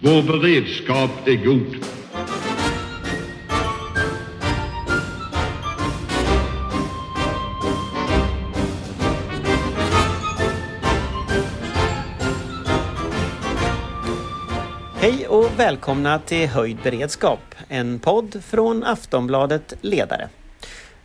[0.00, 1.84] Vår beredskap är god.
[15.00, 20.28] Hej och välkomna till Höjd beredskap, en podd från Aftonbladet Ledare.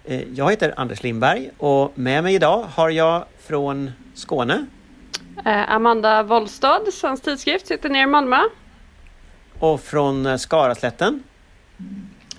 [0.06, 4.66] Eh, Jag heter Anders Lindberg och med mig idag har jag från Skåne
[5.46, 8.38] Eh, Amanda Wollstad, Svensk Tidskrift, sitter nere i Malmö.
[9.64, 11.24] Och från eh, Skaraslätten.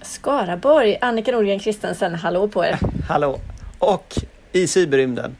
[0.03, 2.79] Skaraborg, Annika Norgren Kristensen, hallå på er.
[3.09, 3.41] Hallå!
[3.79, 4.15] Och
[4.53, 5.37] i cyberrymden.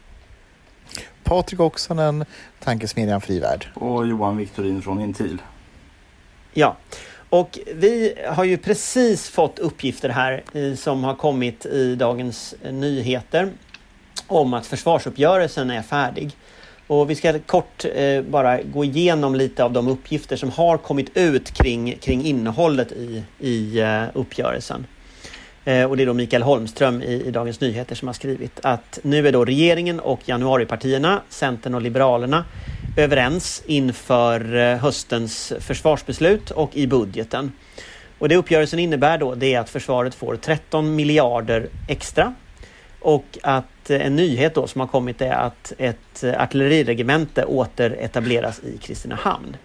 [1.23, 2.25] Patrik Oksanen,
[2.59, 3.67] Tankesmedjan Frivärd.
[3.73, 5.41] och Johan Victorin från Intil.
[6.53, 6.77] Ja,
[7.29, 13.51] och vi har ju precis fått uppgifter här eh, som har kommit i Dagens Nyheter
[14.27, 16.35] om att försvarsuppgörelsen är färdig.
[16.87, 21.17] Och vi ska kort eh, bara gå igenom lite av de uppgifter som har kommit
[21.17, 24.85] ut kring, kring innehållet i, i eh, uppgörelsen.
[25.65, 28.99] Eh, och det är då Mikael Holmström i, i Dagens Nyheter som har skrivit att
[29.03, 32.45] nu är då regeringen och januaripartierna, Centern och Liberalerna,
[32.97, 37.51] överens inför eh, höstens försvarsbeslut och i budgeten.
[38.19, 42.33] Och det uppgörelsen innebär då det är att försvaret får 13 miljarder extra
[42.99, 48.77] och att en nyhet då som har kommit är att ett eh, artilleriregemente återetableras i
[48.77, 49.57] Kristinehamn.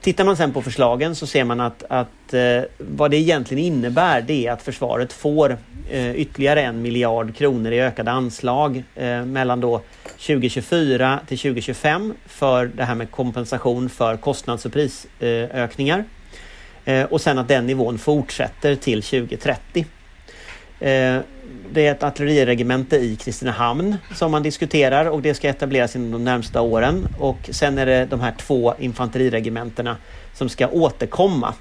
[0.00, 4.20] Tittar man sen på förslagen så ser man att, att eh, vad det egentligen innebär
[4.20, 5.58] det är att försvaret får
[5.90, 9.80] eh, ytterligare en miljard kronor i ökade anslag eh, mellan då
[10.26, 16.04] 2024 till 2025 för det här med kompensation för kostnads och prisökningar.
[16.84, 19.86] Eh, och sen att den nivån fortsätter till 2030.
[21.72, 26.24] Det är ett artilleriregemente i Kristinehamn som man diskuterar och det ska etableras inom de
[26.24, 27.08] närmsta åren.
[27.18, 29.96] Och sen är det de här två infanteriregementena
[30.34, 31.54] som ska återkomma.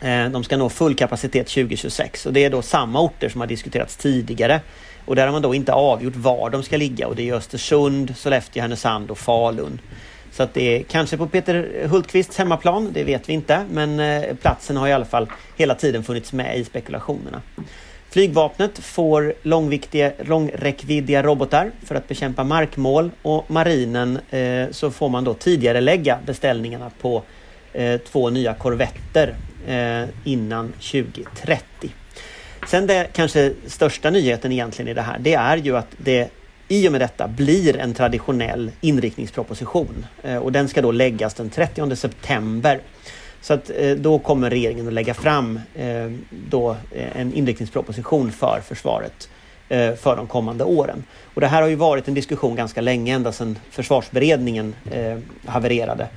[0.00, 3.48] Eh, de ska nå full kapacitet 2026 och det är då samma orter som har
[3.48, 4.60] diskuterats tidigare.
[5.04, 8.16] Och där har man då inte avgjort var de ska ligga och det är Östersund,
[8.16, 9.80] Sollefteå, Härnösand och Falun.
[10.32, 13.64] Så att det är kanske på Peter Hultqvists hemmaplan, det vet vi inte.
[13.70, 15.26] Men eh, platsen har i alla fall
[15.56, 17.42] hela tiden funnits med i spekulationerna.
[18.12, 19.34] Flygvapnet får
[20.22, 26.18] långräckviddiga robotar för att bekämpa markmål och marinen eh, så får man då tidigare lägga
[26.26, 27.22] beställningarna på
[27.72, 29.34] eh, två nya korvetter
[29.66, 31.90] eh, innan 2030.
[32.68, 36.28] Sen det kanske största nyheten egentligen i det här, det är ju att det
[36.68, 41.50] i och med detta blir en traditionell inriktningsproposition eh, och den ska då läggas den
[41.50, 42.80] 30 september.
[43.42, 48.60] Så att eh, då kommer regeringen att lägga fram eh, då eh, en inriktningsproposition för
[48.64, 49.28] försvaret
[49.96, 51.04] för de kommande åren.
[51.34, 54.74] Och det här har ju varit en diskussion ganska länge, ända sedan försvarsberedningen
[55.46, 56.08] havererade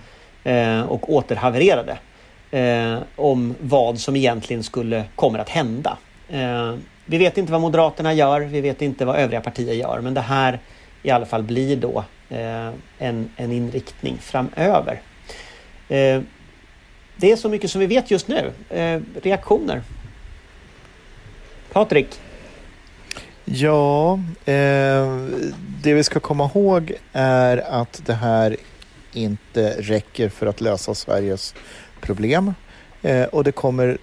[0.87, 1.97] och återhavererade
[3.15, 5.97] om vad som egentligen skulle kommer att hända.
[7.05, 10.21] Vi vet inte vad Moderaterna gör, vi vet inte vad övriga partier gör, men det
[10.21, 10.59] här
[11.03, 12.03] i alla fall blir då
[12.99, 15.01] en, en inriktning framöver.
[17.17, 18.51] Det är så mycket som vi vet just nu.
[18.69, 19.81] Eh, reaktioner?
[21.71, 22.19] Patrik?
[23.45, 24.13] Ja,
[24.45, 25.27] eh,
[25.81, 28.57] det vi ska komma ihåg är att det här
[29.13, 31.55] inte räcker för att lösa Sveriges
[32.01, 32.53] problem.
[33.01, 33.97] Eh, och det kommer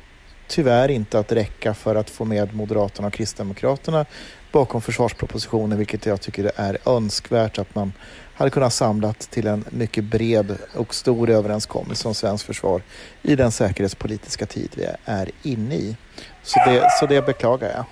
[0.49, 4.07] tyvärr inte att räcka för att få med Moderaterna och Kristdemokraterna
[4.53, 7.93] bakom försvarspropositionen, vilket jag tycker är önskvärt att man
[8.35, 12.83] hade kunnat samlat till en mycket bred och stor överenskommelse om svenskt försvar
[13.23, 15.97] i den säkerhetspolitiska tid vi är inne i.
[16.43, 17.85] Så det, så det beklagar jag.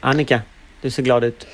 [0.00, 0.42] Annika,
[0.80, 1.46] du ser glad ut.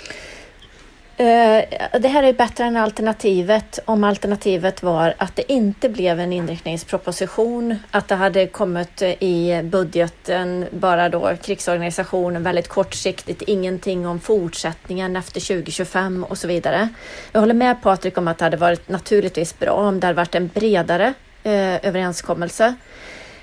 [1.21, 1.65] Eh,
[2.01, 7.77] det här är bättre än alternativet om alternativet var att det inte blev en inriktningsproposition,
[7.91, 15.17] att det hade kommit eh, i budgeten bara då krigsorganisationen väldigt kortsiktigt, ingenting om fortsättningen
[15.17, 16.89] efter 2025 och så vidare.
[17.33, 20.35] Jag håller med Patrik om att det hade varit naturligtvis bra om det hade varit
[20.35, 22.75] en bredare eh, överenskommelse.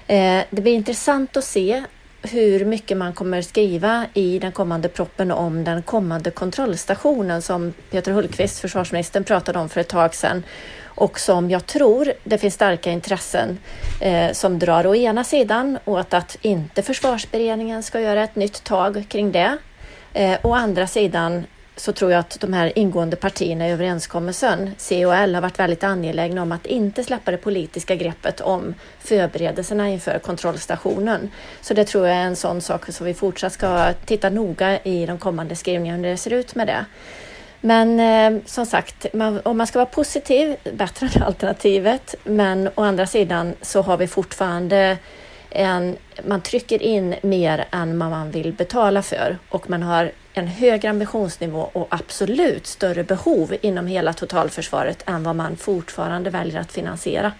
[0.07, 1.83] Eh, det blir intressant att se
[2.25, 8.11] hur mycket man kommer skriva i den kommande proppen om den kommande kontrollstationen som Peter
[8.11, 10.43] Hultqvist, försvarsministern, pratade om för ett tag sedan
[10.83, 13.57] och som jag tror det finns starka intressen
[14.01, 19.05] eh, som drar å ena sidan åt att inte försvarsberedningen ska göra ett nytt tag
[19.09, 19.57] kring det.
[20.13, 21.45] Eh, å andra sidan
[21.75, 25.59] så tror jag att de här ingående partierna i överenskommelsen, C och L, har varit
[25.59, 31.31] väldigt angelägna om att inte släppa det politiska greppet om förberedelserna inför kontrollstationen.
[31.61, 35.05] Så det tror jag är en sån sak som vi fortsatt ska titta noga i
[35.05, 36.85] de kommande skrivningarna hur det ser ut med det.
[37.61, 42.15] Men eh, som sagt, man, om man ska vara positiv, bättre än alternativet.
[42.23, 44.97] Men å andra sidan så har vi fortfarande
[45.55, 45.97] en,
[46.27, 50.89] man trycker in mer än vad man vill betala för och man har en högre
[50.89, 57.31] ambitionsnivå och absolut större behov inom hela totalförsvaret än vad man fortfarande väljer att finansiera.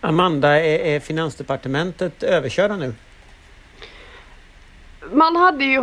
[0.00, 2.94] Amanda, är, är Finansdepartementet överkörda nu?
[5.12, 5.78] Man hade ju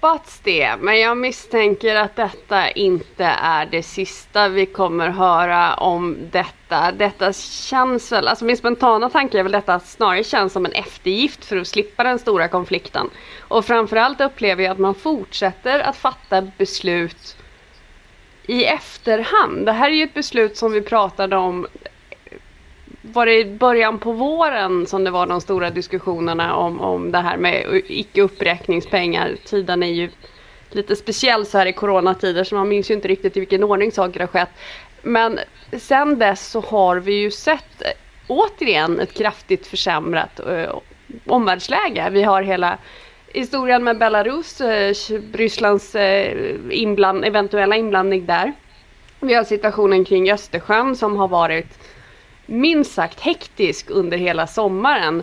[0.00, 6.16] hoppats det, men jag misstänker att detta inte är det sista vi kommer höra om
[6.30, 6.92] detta.
[6.92, 11.44] Detta känns väl, alltså min spontana tanke är väl detta snarare känns som en eftergift
[11.44, 13.10] för att slippa den stora konflikten.
[13.40, 17.36] Och framförallt upplever jag att man fortsätter att fatta beslut
[18.46, 19.66] i efterhand.
[19.66, 21.66] Det här är ju ett beslut som vi pratade om
[23.12, 27.18] var det i början på våren som det var de stora diskussionerna om, om det
[27.18, 29.36] här med icke uppräkningspengar.
[29.44, 30.10] Tiden är ju
[30.70, 33.92] lite speciell så här i coronatider så man minns ju inte riktigt i vilken ordning
[33.92, 34.50] saker har skett.
[35.02, 35.38] Men
[35.78, 37.88] sen dess så har vi ju sett eh,
[38.26, 40.78] återigen ett kraftigt försämrat eh,
[41.26, 42.10] omvärldsläge.
[42.10, 42.78] Vi har hela
[43.28, 44.94] historien med Belarus, eh,
[45.32, 48.52] Rysslands eh, inbland, eventuella inblandning där.
[49.20, 51.78] Vi har situationen kring Östersjön som har varit
[52.48, 55.22] minst sagt hektisk under hela sommaren.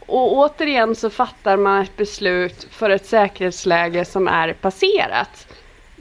[0.00, 5.46] Och återigen så fattar man ett beslut för ett säkerhetsläge som är passerat.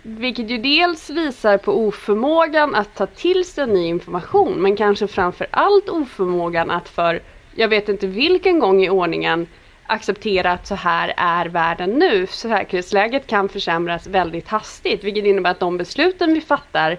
[0.03, 5.47] Vilket ju dels visar på oförmågan att ta till sig ny information men kanske framför
[5.51, 7.21] allt oförmågan att för,
[7.55, 9.47] jag vet inte vilken gång i ordningen,
[9.87, 12.27] acceptera att så här är världen nu.
[12.27, 16.97] Säkerhetsläget kan försämras väldigt hastigt vilket innebär att de besluten vi fattar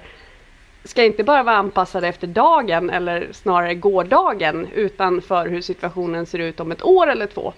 [0.88, 6.38] ska inte bara vara anpassade efter dagen eller snarare gårdagen utan för hur situationen ser
[6.38, 7.52] ut om ett år eller två.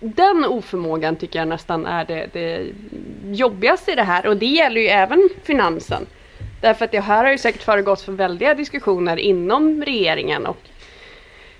[0.00, 2.66] Den oförmågan tycker jag nästan är det, det
[3.24, 6.06] jobbigaste i det här och det gäller ju även finansen.
[6.60, 10.58] Därför att det här har ju säkert föregått för väldiga diskussioner inom regeringen och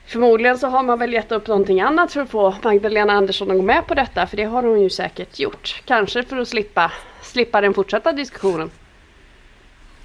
[0.06, 3.56] Förmodligen så har man väl gett upp någonting annat för att få Magdalena Andersson att
[3.56, 5.82] gå med på detta för det har hon ju säkert gjort.
[5.84, 8.70] Kanske för att slippa, slippa den fortsatta diskussionen.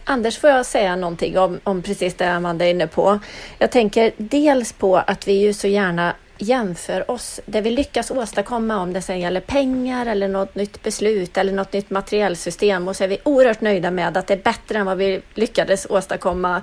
[0.06, 3.20] Anders, får jag säga någonting om, om precis det Amanda är inne på?
[3.60, 8.78] Jag tänker dels på att vi ju så gärna jämför oss, det vi lyckas åstadkomma
[8.78, 13.04] om det sen gäller pengar eller något nytt beslut eller något nytt materiellsystem och så
[13.04, 16.62] är vi oerhört nöjda med att det är bättre än vad vi lyckades åstadkomma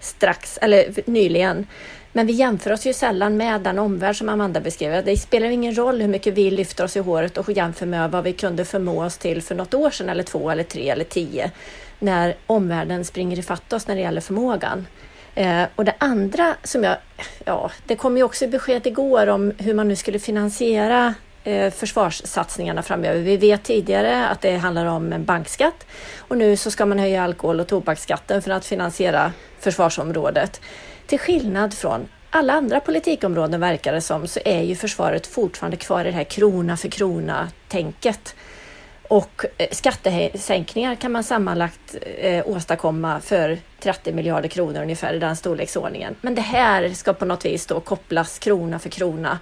[0.00, 1.66] strax eller nyligen.
[2.12, 5.04] Men vi jämför oss ju sällan med den omvärld som Amanda beskrev.
[5.04, 8.24] Det spelar ingen roll hur mycket vi lyfter oss i håret och jämför med vad
[8.24, 11.50] vi kunde förmå oss till för något år sedan eller två eller tre eller tio
[11.98, 14.86] när omvärlden springer ifatt oss när det gäller förmågan.
[15.34, 16.96] Eh, och det andra som jag,
[17.44, 21.14] ja, det kom ju också besked igår om hur man nu skulle finansiera
[21.44, 23.20] eh, försvarssatsningarna framöver.
[23.20, 25.86] Vi vet tidigare att det handlar om en bankskatt
[26.18, 30.60] och nu så ska man höja alkohol och tobaksskatten för att finansiera försvarsområdet.
[31.06, 36.00] Till skillnad från alla andra politikområden verkar det som så är ju försvaret fortfarande kvar
[36.00, 38.34] i det här krona för krona tänket.
[39.08, 45.36] Och eh, skattesänkningar kan man sammanlagt eh, åstadkomma för 30 miljarder kronor ungefär i den
[45.36, 46.14] storleksordningen.
[46.20, 49.38] Men det här ska på något vis då kopplas krona för krona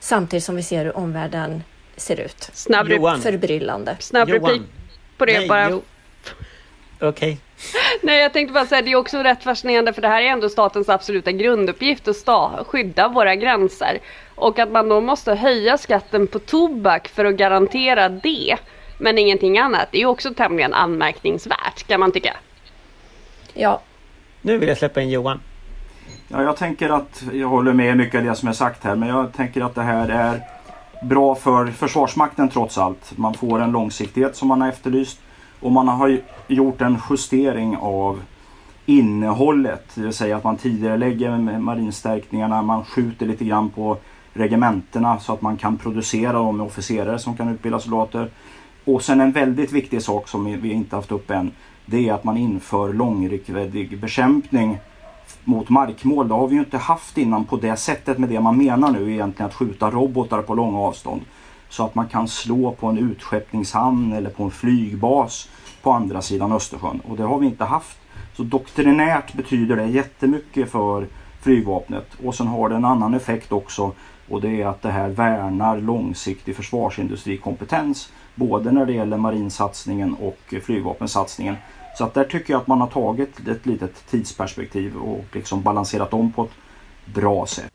[0.00, 1.62] samtidigt som vi ser hur omvärlden
[1.96, 2.50] ser ut.
[2.52, 3.20] Snabb Johan.
[3.22, 3.96] Förbryllande.
[4.00, 4.42] Snabb Johan.
[4.50, 4.62] replik
[5.18, 5.70] på det Nej, bara.
[5.70, 5.82] jo.
[7.00, 7.38] Okej.
[8.02, 10.48] Nej, jag tänkte bara säga det är också rätt fascinerande för det här är ändå
[10.48, 13.98] statens absoluta grunduppgift att sta- skydda våra gränser.
[14.34, 18.56] Och att man då måste höja skatten på tobak för att garantera det,
[19.02, 22.36] men ingenting annat, det är ju också tämligen anmärkningsvärt kan man tycka.
[23.54, 23.80] Ja,
[24.42, 25.40] Nu vill jag släppa in Johan.
[26.28, 29.08] Ja, jag tänker att jag håller med mycket av det som är sagt här men
[29.08, 30.40] jag tänker att det här är
[31.02, 33.18] bra för Försvarsmakten trots allt.
[33.18, 35.20] Man får en långsiktighet som man har efterlyst
[35.60, 38.22] och man har gjort en justering av
[38.86, 39.94] innehållet.
[39.94, 43.96] Det vill säga att man tidigare lägger marinstärkningarna, man skjuter lite grann på
[44.34, 48.30] regementena så att man kan producera dem med officerare som kan utbilda soldater.
[48.84, 51.50] Och sen en väldigt viktig sak som vi inte haft upp än.
[51.86, 54.78] Det är att man inför långräckviddig bekämpning
[55.44, 56.28] mot markmål.
[56.28, 59.12] Det har vi ju inte haft innan på det sättet med det man menar nu
[59.12, 61.20] egentligen att skjuta robotar på långa avstånd.
[61.68, 65.48] Så att man kan slå på en utskeppningshamn eller på en flygbas
[65.82, 67.00] på andra sidan Östersjön.
[67.08, 67.98] Och det har vi inte haft.
[68.36, 71.06] Så doktrinärt betyder det jättemycket för
[71.40, 72.08] flygvapnet.
[72.24, 73.92] Och sen har det en annan effekt också.
[74.28, 78.12] Och det är att det här värnar långsiktig försvarsindustrikompetens.
[78.34, 81.56] Både när det gäller marinsatsningen och flygvapensatsningen.
[81.98, 86.14] Så att där tycker jag att man har tagit ett litet tidsperspektiv och liksom balanserat
[86.14, 86.50] om på ett
[87.14, 87.72] bra sätt.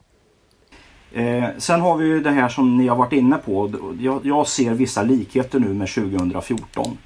[1.12, 3.74] Eh, sen har vi ju det här som ni har varit inne på.
[4.00, 6.98] Jag, jag ser vissa likheter nu med 2014.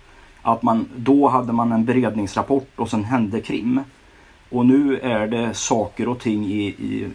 [0.41, 3.81] att man, då hade man en beredningsrapport och sen hände krim.
[4.50, 7.08] Och nu är det saker och ting i, i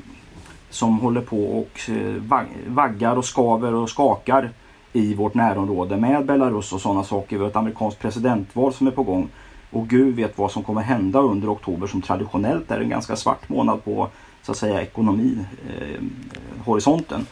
[0.71, 4.50] som håller på och eh, vaggar och skaver och skakar
[4.97, 7.37] i vårt närområde med Belarus och sådana saker.
[7.37, 9.29] Vi har ett amerikanskt presidentval som är på gång.
[9.71, 13.49] Och Gud vet vad som kommer hända under oktober som traditionellt är en ganska svart
[13.49, 14.09] månad på
[14.43, 17.21] så att säga ekonomihorisonten.
[17.21, 17.26] Eh,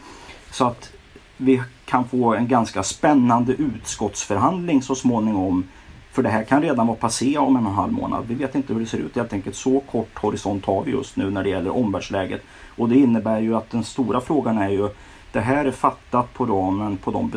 [0.51, 0.91] så att
[1.37, 5.63] vi kan få en ganska spännande utskottsförhandling så småningom.
[6.11, 8.25] För det här kan redan vara passé om en och en halv månad.
[8.27, 9.55] Vi vet inte hur det ser ut helt enkelt.
[9.55, 12.41] Så kort horisont har vi just nu när det gäller omvärldsläget.
[12.67, 14.89] Och det innebär ju att den stora frågan är ju
[15.35, 17.31] det här är fattat på ramen på de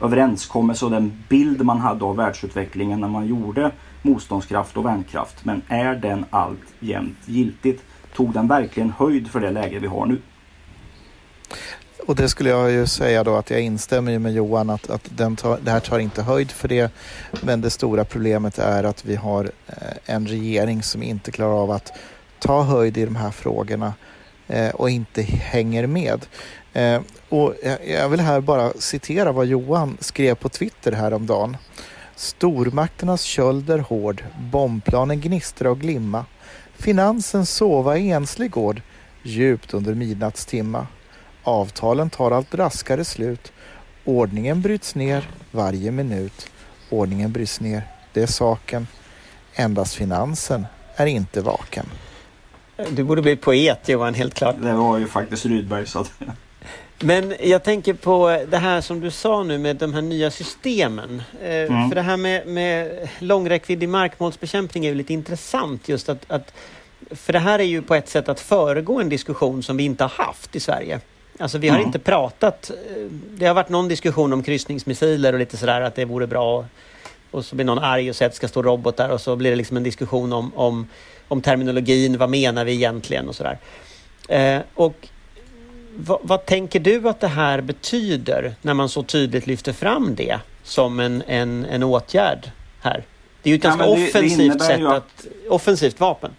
[0.00, 3.70] överenskommelser och den bild man hade av världsutvecklingen när man gjorde
[4.02, 5.44] motståndskraft och värnkraft.
[5.44, 7.82] Men är den alltjämt giltigt?
[8.14, 10.18] Tog den verkligen höjd för det läge vi har nu?
[12.06, 15.36] Och det skulle jag ju säga då att jag instämmer med Johan att, att den
[15.36, 16.92] tar, det här tar inte höjd för det.
[17.42, 21.70] Men det stora problemet är att vi har eh, en regering som inte klarar av
[21.70, 21.92] att
[22.38, 23.92] ta höjd i de här frågorna
[24.52, 26.26] Eh, och inte hänger med.
[26.72, 27.54] Eh, och
[27.86, 31.56] jag vill här bara citera vad Johan skrev på Twitter häromdagen.
[32.16, 36.24] Stormakternas köld är hård, bombplanen gnistra och glimma.
[36.76, 38.82] Finansen sova i enslig gård,
[39.22, 40.86] djupt under midnattstimma.
[41.42, 43.52] Avtalen tar allt raskare slut.
[44.04, 46.50] Ordningen bryts ner varje minut.
[46.90, 47.82] Ordningen bryts ner,
[48.12, 48.86] det är saken.
[49.54, 50.66] Endast finansen
[50.96, 51.86] är inte vaken.
[52.90, 54.56] Du borde bli poet Johan, helt klart.
[54.58, 55.86] Det var ju faktiskt Rydberg.
[55.86, 56.12] Så att...
[57.00, 61.22] Men jag tänker på det här som du sa nu med de här nya systemen.
[61.42, 61.88] Eh, mm.
[61.88, 66.54] För det här med, med långräckviddig markmålsbekämpning är ju lite intressant just att, att
[67.10, 70.04] för det här är ju på ett sätt att föregå en diskussion som vi inte
[70.04, 71.00] har haft i Sverige.
[71.38, 71.86] Alltså vi har mm.
[71.86, 72.70] inte pratat.
[72.70, 76.64] Eh, det har varit någon diskussion om kryssningsmissiler och lite sådär att det vore bra.
[77.30, 79.50] Och så blir någon arg och säger att det ska stå robotar och så blir
[79.50, 80.88] det liksom en diskussion om, om,
[81.32, 82.18] om terminologin.
[82.18, 83.58] Vad menar vi egentligen och sådär.
[84.28, 85.08] Eh, och
[85.96, 90.38] vad, vad, tänker du att det här betyder när man så tydligt lyfter fram det
[90.62, 93.04] som en, en, en åtgärd här?
[93.42, 96.30] Det är ju ett ganska det, offensivt det sätt att, att, offensivt vapen.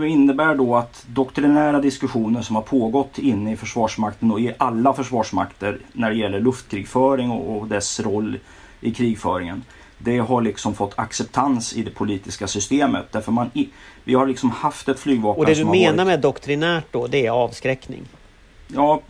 [0.00, 4.92] Det innebär då att doktrinära diskussioner som har pågått inne i Försvarsmakten och i alla
[4.92, 8.38] försvarsmakter när det gäller luftkrigföring och, och dess roll
[8.80, 9.62] i krigföringen.
[9.98, 13.12] Det har liksom fått acceptans i det politiska systemet.
[13.12, 13.50] Därför man,
[14.04, 16.06] vi har liksom haft ett flygvapen Och det du menar varit...
[16.06, 18.02] med doktrinärt då, det är avskräckning?
[18.68, 19.00] Ja,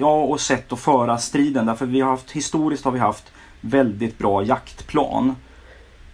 [0.00, 1.66] ja, och sätt att föra striden.
[1.66, 5.36] Därför vi har haft, historiskt har vi haft väldigt bra jaktplan.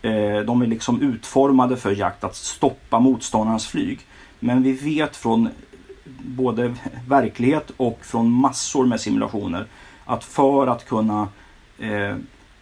[0.03, 3.99] Eh, de är liksom utformade för jakt, att stoppa motståndarens flyg.
[4.39, 5.49] Men vi vet från
[6.19, 6.75] både
[7.09, 9.67] verklighet och från massor med simulationer
[10.05, 11.29] att för att kunna
[11.79, 12.17] eh,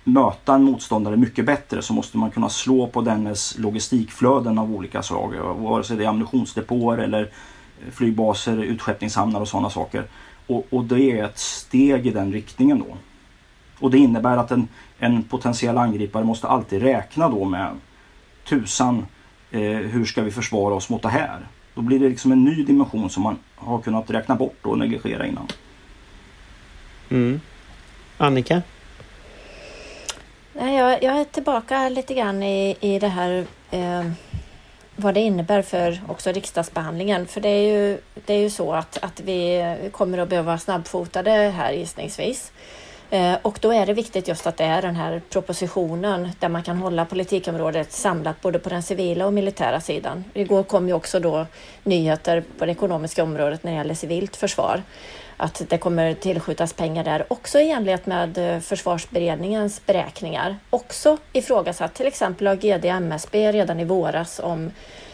[0.09, 5.03] möta en motståndare mycket bättre så måste man kunna slå på dennes logistikflöden av olika
[5.03, 5.35] slag.
[5.57, 10.05] Vare sig det är ammunitionsdepåer eller eh, flygbaser, utskeppningshamnar och sådana saker.
[10.47, 12.97] Och, och, det är ett steg i den riktningen då.
[13.79, 17.71] Och det innebär att en, en potentiell angripare måste alltid räkna då med
[18.49, 19.07] tusan,
[19.51, 21.39] eh, hur ska vi försvara oss mot det här?
[21.75, 25.27] Då blir det liksom en ny dimension som man har kunnat räkna bort och negligera
[25.27, 25.47] innan.
[27.09, 27.41] Mm.
[28.19, 28.63] Annika?
[30.61, 34.05] Jag, jag är tillbaka lite grann i, i det här eh,
[34.97, 37.27] vad det innebär för också riksdagsbehandlingen.
[37.27, 41.31] För det är ju, det är ju så att, att vi kommer att behöva snabbfotade
[41.31, 42.53] här gissningsvis.
[43.11, 46.63] Eh, och då är det viktigt just att det är den här propositionen där man
[46.63, 50.25] kan hålla politikområdet samlat både på den civila och militära sidan.
[50.35, 51.47] Igår kom ju också då
[51.85, 54.83] nyheter på det ekonomiska området när det gäller civilt försvar
[55.39, 60.59] att det kommer tillskjutas pengar där också i enlighet med eh, försvarsberedningens beräkningar.
[60.71, 64.71] Också ifrågasatt till exempel av GD MSB redan i våras om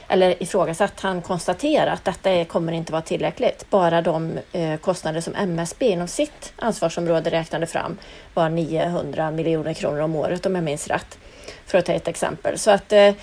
[0.08, 3.70] eller ifrågasatt, han konstaterar att detta kommer inte vara tillräckligt.
[3.70, 7.98] Bara de eh, kostnader som MSB inom sitt ansvarsområde räknade fram
[8.34, 11.18] var 900 miljoner kronor om året om jag minns rätt.
[11.66, 12.58] För att ta ett exempel.
[12.58, 13.14] Så att eh,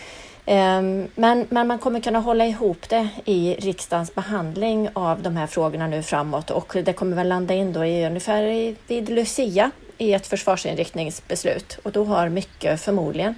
[0.45, 5.87] men, men man kommer kunna hålla ihop det i riksdagens behandling av de här frågorna
[5.87, 10.27] nu framåt och det kommer väl landa in då i ungefär vid Lucia i ett
[10.27, 13.35] försvarsinriktningsbeslut och då har mycket förmodligen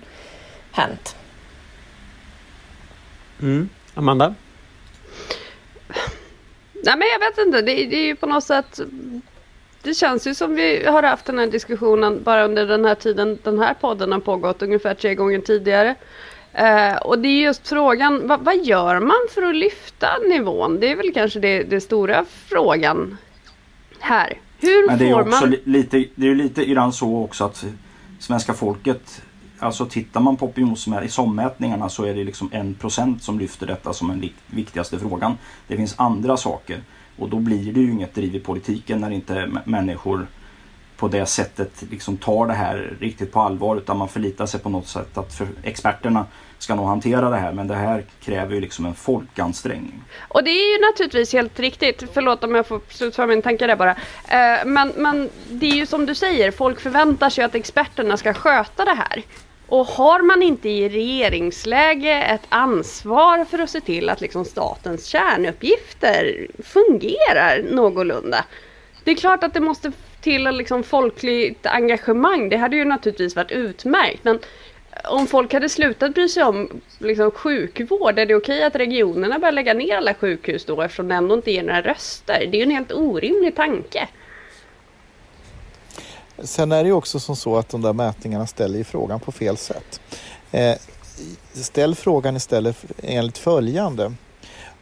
[0.71, 1.15] hänt.
[3.41, 3.69] Mm.
[3.93, 4.35] Amanda?
[6.73, 8.79] Nej men jag vet inte, det, det är ju på något sätt
[9.83, 13.39] det känns ju som vi har haft den här diskussionen bara under den här tiden
[13.43, 15.95] den här podden har pågått ungefär tre gånger tidigare.
[16.59, 20.79] Uh, och det är just frågan, vad, vad, gör man för att lyfta nivån?
[20.79, 23.17] Det är väl kanske det, det stora frågan
[23.99, 24.37] här.
[24.59, 25.55] Hur Men det är får också man...
[25.63, 27.65] lite, det är lite grann så också att
[28.19, 29.21] svenska folket
[29.59, 34.07] alltså tittar man på opinionsmätningarna så är det liksom en procent som lyfter detta som
[34.07, 35.37] den viktigaste frågan.
[35.67, 36.81] Det finns andra saker
[37.17, 40.27] och då blir det ju inget driv i politiken när inte människor
[40.97, 44.69] på det sättet liksom tar det här riktigt på allvar utan man förlitar sig på
[44.69, 46.25] något sätt att för experterna
[46.63, 50.03] ska nog hantera det här men det här kräver ju liksom en folkansträngning.
[50.27, 53.75] Och det är ju naturligtvis helt riktigt, förlåt om jag får slutföra min tanke där
[53.75, 53.91] bara.
[54.27, 58.33] Eh, men, men det är ju som du säger, folk förväntar sig att experterna ska
[58.33, 59.23] sköta det här.
[59.67, 65.05] Och har man inte i regeringsläge ett ansvar för att se till att liksom statens
[65.05, 68.45] kärnuppgifter fungerar någorlunda.
[69.03, 69.91] Det är klart att det måste
[70.21, 72.49] till liksom folkligt engagemang.
[72.49, 74.23] Det hade ju naturligtvis varit utmärkt.
[74.23, 74.39] Men
[75.03, 79.51] om folk hade slutat bry sig om liksom, sjukvård, är det okej att regionerna börjar
[79.51, 82.47] lägga ner alla sjukhus då eftersom det ändå inte ger några röster?
[82.51, 84.07] Det är ju en helt orimlig tanke.
[86.39, 89.31] Sen är det ju också som så att de där mätningarna ställer ju frågan på
[89.31, 90.01] fel sätt.
[90.51, 90.75] Eh,
[91.53, 94.13] ställ frågan istället enligt följande.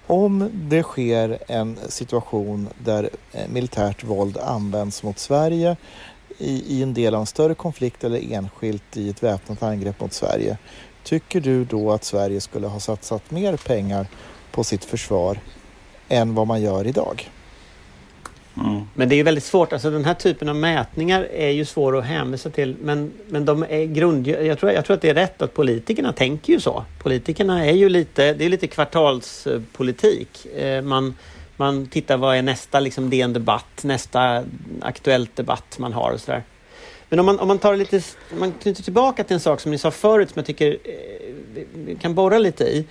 [0.08, 5.78] Om det sker en situation där eh, militärt våld används mot Sverige
[6.42, 10.14] i, i en del av en större konflikt eller enskilt i ett väpnat angrepp mot
[10.14, 10.58] Sverige.
[11.04, 14.08] Tycker du då att Sverige skulle ha satsat mer pengar
[14.52, 15.40] på sitt försvar
[16.10, 17.30] än vad man gör idag?
[18.58, 18.82] Mm.
[18.94, 22.06] Men det är väldigt svårt, alltså den här typen av mätningar är ju svår att
[22.06, 24.28] hänvisa till men, men de är grund...
[24.28, 26.86] Jag tror, jag tror att det är rätt att politikerna tänker ju så.
[27.00, 30.46] Politikerna är ju lite, det är lite kvartalspolitik.
[30.46, 31.16] Eh, man,
[31.58, 34.44] man tittar vad är nästa liksom DN Debatt, nästa
[34.82, 36.44] Aktuellt Debatt man har och sådär.
[37.10, 39.72] Men om man, om man tar lite, om man knyter tillbaka till en sak som
[39.72, 41.34] ni sa förut som jag tycker eh,
[41.74, 42.86] vi kan borra lite i.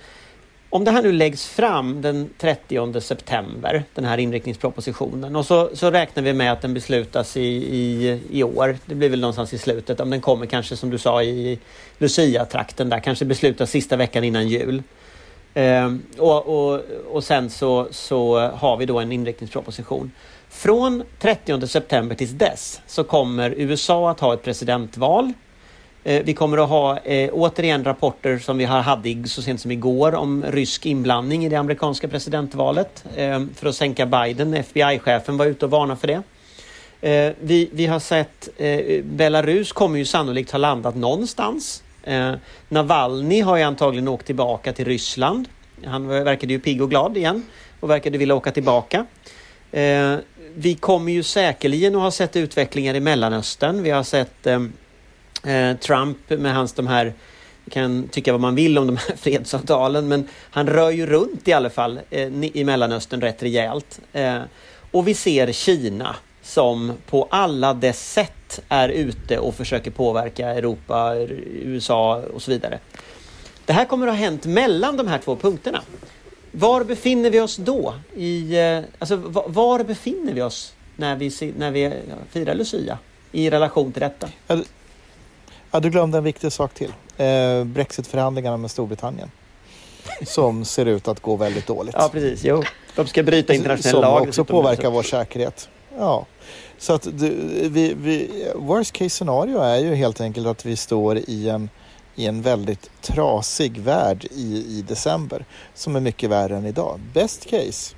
[0.69, 5.91] Om det här nu läggs fram den 30 september, den här inriktningspropositionen, och så, så
[5.91, 8.77] räknar vi med att den beslutas i, i, i år.
[8.85, 11.59] Det blir väl någonstans i slutet, om den kommer kanske som du sa i
[11.97, 14.83] Lucia-trakten där, kanske beslutas sista veckan innan jul.
[15.53, 16.81] Eh, och, och,
[17.11, 20.11] och sen så, så har vi då en inriktningsproposition.
[20.49, 25.33] Från 30 september tills dess så kommer USA att ha ett presidentval.
[26.03, 30.15] Eh, vi kommer att ha eh, återigen rapporter som vi hade så sent som igår
[30.15, 34.53] om rysk inblandning i det amerikanska presidentvalet eh, för att sänka Biden.
[34.53, 36.21] FBI-chefen var ute och varnade för det.
[37.01, 42.33] Eh, vi, vi har sett eh, Belarus kommer ju sannolikt ha landat någonstans Eh,
[42.69, 45.47] Navalny har ju antagligen åkt tillbaka till Ryssland.
[45.85, 47.43] Han verkade ju pigg och glad igen
[47.79, 49.05] och verkade vilja åka tillbaka.
[49.71, 50.15] Eh,
[50.55, 53.83] vi kommer ju säkerligen att ha sett utvecklingar i Mellanöstern.
[53.83, 54.61] Vi har sett eh,
[55.43, 57.13] eh Trump med hans de här
[57.69, 61.53] kan tycka vad man vill om de här fredsavtalen men han rör ju runt i
[61.53, 63.99] alla fall eh, i Mellanöstern rätt rejält.
[64.13, 64.39] Eh,
[64.91, 71.15] och vi ser Kina som på alla dess sätt är ute och försöker påverka Europa,
[71.15, 72.79] USA och så vidare.
[73.65, 75.81] Det här kommer att ha hänt mellan de här två punkterna.
[76.51, 77.93] Var befinner vi oss då?
[78.15, 79.15] I, eh, alltså,
[79.47, 81.93] var befinner vi oss när vi, när vi
[82.31, 82.97] firar Lucia
[83.31, 84.29] i relation till detta?
[85.71, 86.93] Ja, du glömde en viktig sak till.
[87.17, 89.31] Eh, Brexitförhandlingarna med Storbritannien.
[90.23, 91.95] Som ser ut att gå väldigt dåligt.
[91.97, 92.43] Ja, precis.
[92.43, 92.63] Jo.
[92.95, 94.19] De ska bryta internationell lag.
[94.19, 95.69] Som också påverkar vår säkerhet.
[95.97, 96.25] Ja,
[96.77, 97.29] så att du
[97.69, 101.69] vi, vi, worst case scenario är ju helt enkelt att vi står i en,
[102.15, 106.99] i en väldigt trasig värld i, i december som är mycket värre än idag.
[107.13, 107.95] Best case,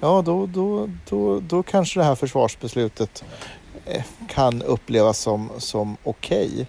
[0.00, 3.24] ja då, då, då, då kanske det här försvarsbeslutet
[3.86, 6.50] eh, kan upplevas som, som okej.
[6.52, 6.66] Okay.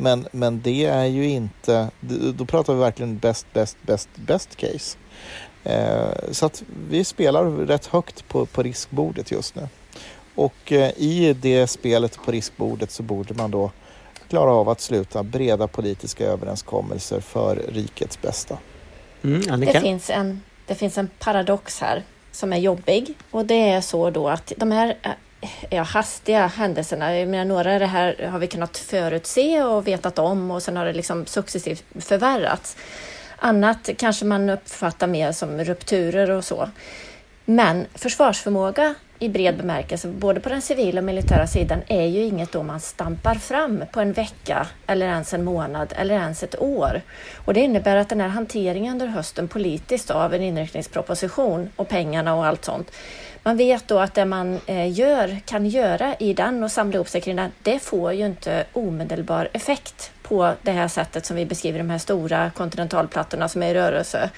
[0.00, 1.90] Men, men det är ju inte,
[2.34, 4.98] då pratar vi verkligen best, best, best, best case.
[5.64, 9.68] Eh, så att vi spelar rätt högt på, på riskbordet just nu.
[10.38, 13.70] Och eh, i det spelet på riskbordet så borde man då
[14.28, 18.58] klara av att sluta breda politiska överenskommelser för rikets bästa.
[19.24, 23.80] Mm, det, finns en, det finns en paradox här som är jobbig och det är
[23.80, 25.10] så då att de här eh,
[25.70, 30.18] ja, hastiga händelserna, jag menar, några av det här har vi kunnat förutse och vetat
[30.18, 32.76] om och sen har det liksom successivt förvärrats.
[33.36, 36.70] Annat kanske man uppfattar mer som rupturer och så.
[37.44, 42.52] Men försvarsförmåga i bred bemärkelse, både på den civila och militära sidan, är ju inget
[42.52, 47.02] då man stampar fram på en vecka eller ens en månad eller ens ett år.
[47.44, 52.34] Och det innebär att den här hanteringen under hösten politiskt av en inriktningsproposition och pengarna
[52.34, 52.92] och allt sånt,
[53.42, 57.08] man vet då att det man eh, gör, kan göra i den och samla ihop
[57.08, 61.46] sig kring den, det får ju inte omedelbar effekt på det här sättet som vi
[61.46, 64.30] beskriver de här stora kontinentalplattorna som är i rörelse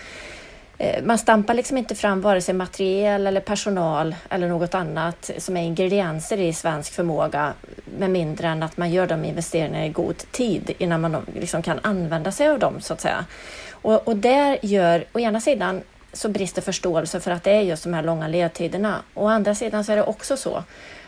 [0.82, 5.56] Eh, man stampar liksom inte fram vare sig materiel eller personal eller något annat som
[5.56, 7.52] är ingredienser i svensk förmåga
[7.98, 11.78] med mindre än att man gör de investeringarna i god tid innan man liksom kan
[11.82, 13.24] använda sig av dem så att säga.
[13.70, 15.80] Och, och där gör, å ena sidan
[16.12, 19.02] så brister förståelse för att det är just de här långa ledtiderna.
[19.14, 20.64] Å andra sidan så är det också så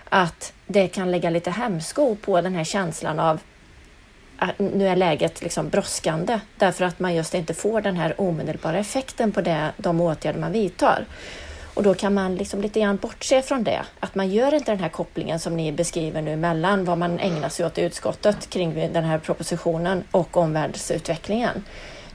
[0.08, 3.40] att det kan lägga lite hämsko på den här känslan av
[4.42, 8.78] Äh, nu är läget liksom brådskande därför att man just inte får den här omedelbara
[8.78, 11.04] effekten på det, de åtgärder man vidtar.
[11.74, 14.80] Och då kan man liksom lite grann bortse från det, att man gör inte den
[14.80, 18.92] här kopplingen som ni beskriver nu mellan vad man ägnar sig åt i utskottet kring
[18.92, 21.64] den här propositionen och omvärldsutvecklingen.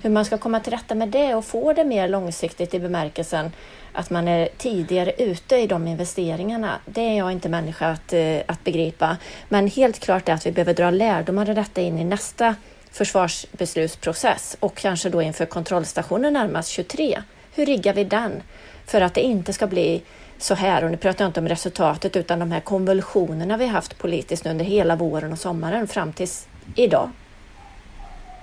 [0.01, 3.51] Hur man ska komma till rätta med det och få det mer långsiktigt i bemärkelsen
[3.93, 8.37] att man är tidigare ute i de investeringarna, det är jag inte människa att, eh,
[8.45, 9.17] att begripa.
[9.49, 12.55] Men helt klart är att vi behöver dra lärdomar av detta in i nästa
[12.91, 17.23] försvarsbeslutsprocess och kanske då inför kontrollstationen närmast 23.
[17.55, 18.43] Hur riggar vi den
[18.85, 20.01] för att det inte ska bli
[20.37, 23.97] så här, och nu pratar jag inte om resultatet utan de här konvulsionerna vi haft
[23.97, 27.09] politiskt under hela våren och sommaren fram tills idag.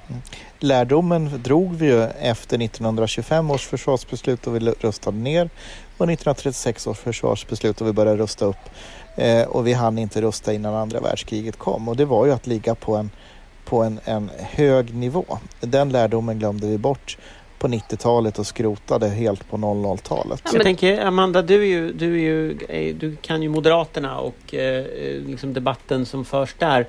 [0.08, 0.22] Mm.
[0.64, 5.50] Lärdomen drog vi ju efter 1925 års försvarsbeslut och vi rustade ner
[5.96, 8.70] och 1936 års försvarsbeslut och vi började rusta upp.
[9.16, 12.46] Eh, och vi hann inte rusta innan andra världskriget kom och det var ju att
[12.46, 13.10] ligga på en,
[13.64, 15.24] på en, en hög nivå.
[15.60, 17.18] Den lärdomen glömde vi bort
[17.58, 20.42] på 90-talet och skrotade helt på 00-talet.
[20.44, 24.54] Ja, jag tänker Amanda, du, är ju, du, är ju, du kan ju Moderaterna och
[24.54, 24.84] eh,
[25.26, 26.86] liksom debatten som förs där.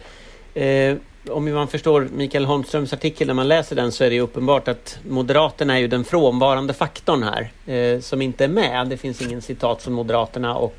[0.54, 0.98] Eh,
[1.30, 5.00] om man förstår Mikael Holmströms artikel när man läser den så är det uppenbart att
[5.10, 8.88] Moderaterna är ju den frånvarande faktorn här eh, som inte är med.
[8.88, 10.76] Det finns ingen citat från Moderaterna och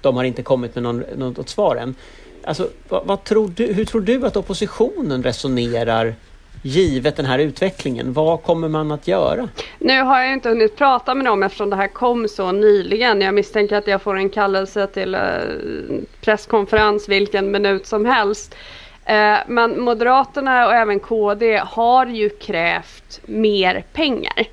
[0.00, 1.94] de har inte kommit med någon, något svar än.
[2.44, 6.14] Alltså, vad, vad tror du, hur tror du att oppositionen resonerar
[6.62, 8.12] givet den här utvecklingen?
[8.12, 9.48] Vad kommer man att göra?
[9.78, 13.20] Nu har jag inte hunnit prata med dem eftersom det här kom så nyligen.
[13.20, 15.20] Jag misstänker att jag får en kallelse till eh,
[16.20, 18.54] presskonferens vilken minut som helst.
[19.06, 24.46] Eh, men Moderaterna och även KD har ju krävt mer pengar.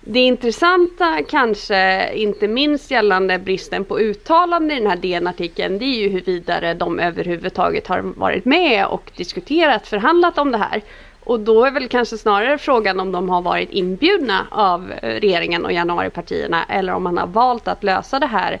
[0.00, 5.98] Det intressanta kanske inte minst gällande bristen på uttalande i den här DN-artikeln det är
[5.98, 10.82] ju huruvida de överhuvudtaget har varit med och diskuterat, förhandlat om det här.
[11.24, 15.64] Och då är väl kanske snarare frågan om de har varit inbjudna av eh, regeringen
[15.64, 18.60] och januaripartierna eller om man har valt att lösa det här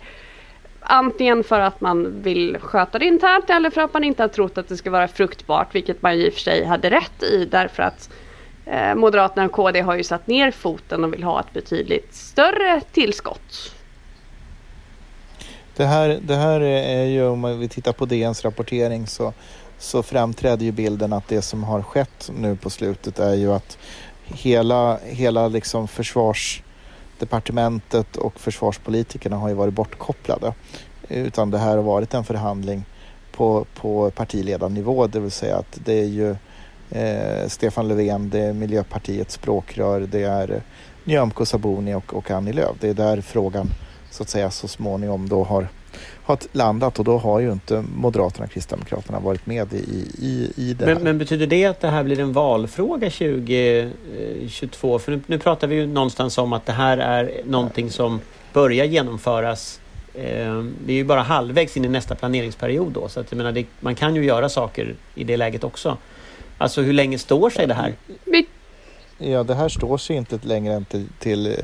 [0.86, 4.58] Antingen för att man vill sköta det internt eller för att man inte har trott
[4.58, 7.82] att det ska vara fruktbart, vilket man i och för sig hade rätt i därför
[7.82, 8.10] att
[8.66, 12.80] eh, Moderaterna och KD har ju satt ner foten och vill ha ett betydligt större
[12.92, 13.74] tillskott.
[15.76, 19.32] Det här, det här är ju, om vi tittar på DNs rapportering så,
[19.78, 23.78] så framträder ju bilden att det som har skett nu på slutet är ju att
[24.24, 26.62] hela, hela liksom försvars
[27.18, 30.54] departementet och försvarspolitikerna har ju varit bortkopplade.
[31.08, 32.84] Utan det här har varit en förhandling
[33.32, 36.36] på, på partiledarnivå, det vill säga att det är ju
[36.90, 40.62] eh, Stefan Löfven, det är Miljöpartiets språkrör, det är
[41.04, 42.76] Nyamko Sabuni och, och Annie Lööf.
[42.80, 43.68] Det är där frågan
[44.10, 45.68] så att säga så småningom då har
[46.24, 49.76] har landat och då har ju inte Moderaterna och Kristdemokraterna varit med i,
[50.18, 54.98] i, i det men, men, betyder det att det här blir en valfråga 2022?
[54.98, 58.20] För nu, nu pratar vi ju någonstans om att det här är någonting som
[58.52, 59.80] börjar genomföras
[60.14, 63.52] eh, det är ju bara halvvägs in i nästa planeringsperiod då så att jag menar,
[63.52, 65.96] det, man kan ju göra saker i det läget också.
[66.58, 67.94] Alltså hur länge står sig det här?
[69.18, 71.56] Ja, det här står sig inte längre än till, till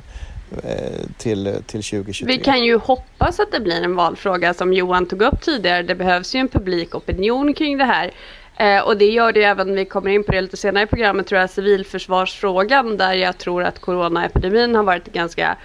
[0.65, 2.37] Eh, till, till 2023.
[2.37, 5.83] Vi kan ju hoppas att det blir en valfråga som Johan tog upp tidigare.
[5.83, 8.11] Det behövs ju en publik opinion kring det här.
[8.57, 11.27] Eh, och det gör det även, vi kommer in på det lite senare i programmet,
[11.27, 15.57] tror jag, civilförsvarsfrågan där jag tror att coronaepidemin har varit ganska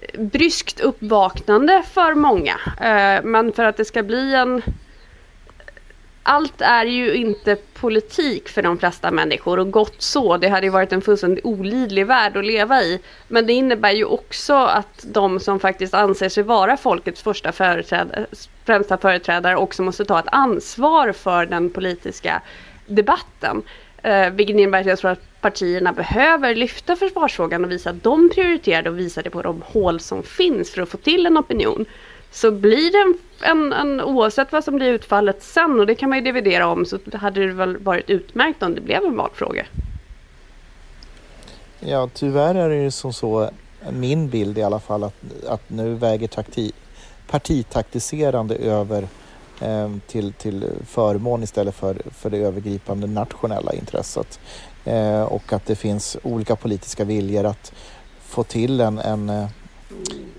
[0.00, 2.56] eh, bryskt uppvaknande för många.
[2.80, 4.62] Eh, men för att det ska bli en
[6.28, 10.36] allt är ju inte politik för de flesta människor och gott så.
[10.36, 13.00] Det hade ju varit en fullständigt olidlig värld att leva i.
[13.28, 18.26] Men det innebär ju också att de som faktiskt anser sig vara folkets första företrädare,
[18.64, 22.42] främsta företrädare också måste ta ett ansvar för den politiska
[22.86, 23.62] debatten.
[24.02, 28.30] Eh, vilket innebär att jag tror att partierna behöver lyfta försvarsfrågan och visa att de
[28.34, 31.38] prioriterar det och visa det på de hål som finns för att få till en
[31.38, 31.86] opinion
[32.30, 33.14] så blir det en,
[33.50, 36.86] en, en, oavsett vad som blir utfallet sen och det kan man ju dividera om
[36.86, 39.66] så hade det väl varit utmärkt om det blev en valfråga.
[41.80, 43.50] Ja tyvärr är det ju som så
[43.90, 45.14] min bild i alla fall att,
[45.48, 46.72] att nu väger takti,
[47.30, 49.08] partitaktiserande över
[49.60, 54.40] eh, till, till förmån istället för, för det övergripande nationella intresset.
[54.84, 57.72] Eh, och att det finns olika politiska viljor att
[58.20, 59.48] få till en, en, eh,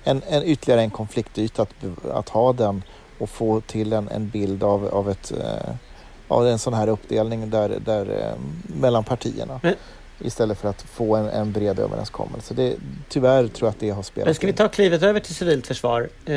[0.03, 1.73] en, en ytterligare en konfliktyta att,
[2.11, 2.83] att ha den
[3.17, 5.75] och få till en, en bild av, av, ett, eh,
[6.27, 8.33] av en sån här uppdelning där, där,
[8.63, 9.59] mellan partierna.
[9.63, 9.75] Men,
[10.21, 12.53] istället för att få en, en bred överenskommelse.
[12.53, 12.75] Det,
[13.09, 15.67] tyvärr tror jag att det har spelat Men Ska vi ta klivet över till civilt
[15.67, 16.09] försvar?
[16.25, 16.33] Eh,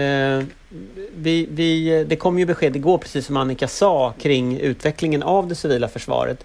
[1.15, 5.55] vi, vi, det kom ju besked igår, precis som Annika sa, kring utvecklingen av det
[5.55, 6.45] civila försvaret.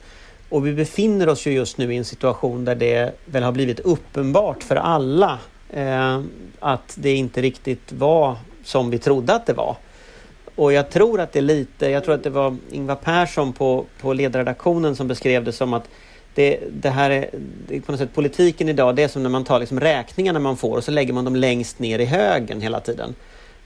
[0.50, 3.80] Och vi befinner oss ju just nu i en situation där det väl har blivit
[3.80, 6.22] uppenbart för alla eh,
[6.60, 9.76] att det inte riktigt var som vi trodde att det var.
[10.56, 13.86] Och jag tror att det är lite, jag tror att det var Ingvar Persson på,
[14.02, 15.90] på ledarredaktionen som beskrev det som att
[16.36, 17.30] det, det här är,
[17.68, 20.58] det på något sätt politiken idag, det är som när man tar liksom räkningarna man
[20.58, 23.16] får och så lägger man dem längst ner i högen hela tiden.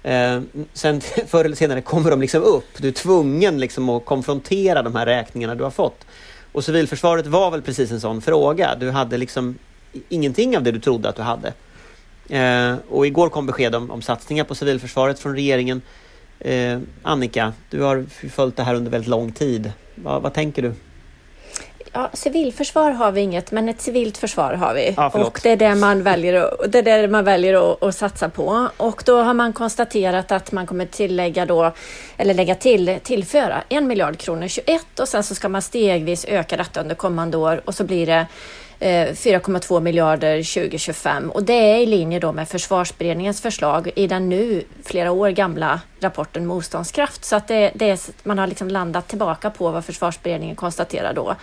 [0.03, 0.41] Eh,
[0.73, 2.67] sen förr eller senare kommer de liksom upp.
[2.77, 6.05] Du är tvungen liksom att konfrontera de här räkningarna du har fått.
[6.51, 8.75] Och civilförsvaret var väl precis en sån fråga.
[8.79, 9.57] Du hade liksom
[10.09, 11.53] ingenting av det du trodde att du hade.
[12.31, 15.81] Eh, och igår kom besked om, om satsningar på civilförsvaret från regeringen.
[16.39, 19.71] Eh, Annika, du har följt det här under väldigt lång tid.
[19.95, 20.73] Va, vad tänker du?
[21.93, 24.93] Ja, civilförsvar har vi inget, men ett civilt försvar har vi.
[24.97, 27.95] Ja, och det är det man väljer, att, det är det man väljer att, att,
[27.95, 28.67] satsa på.
[28.77, 31.71] Och då har man konstaterat att man kommer tillägga då,
[32.17, 36.57] eller lägga till, tillföra en miljard kronor 21 och sen så ska man stegvis öka
[36.57, 38.27] detta under kommande år och så blir det
[38.83, 44.29] Eh, 4,2 miljarder 2025 och det är i linje då med försvarsberedningens förslag i den
[44.29, 47.25] nu flera år gamla rapporten Motståndskraft.
[47.25, 51.35] Så att det, det är, man har liksom landat tillbaka på vad försvarsberedningen konstaterar då.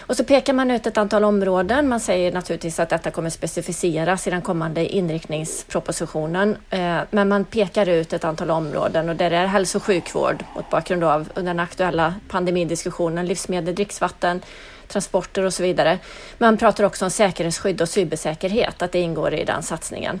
[0.00, 1.88] Och så pekar man ut ett antal områden.
[1.88, 6.56] Man säger naturligtvis att detta kommer specificeras i den kommande inriktningspropositionen.
[6.70, 10.70] Eh, men man pekar ut ett antal områden och där är hälso och sjukvård mot
[10.70, 14.42] bakgrund av den aktuella pandemidiskussionen, livsmedel, dricksvatten,
[14.88, 15.98] transporter och så vidare.
[16.38, 20.20] Man pratar också om säkerhetsskydd och cybersäkerhet, att det ingår i den satsningen.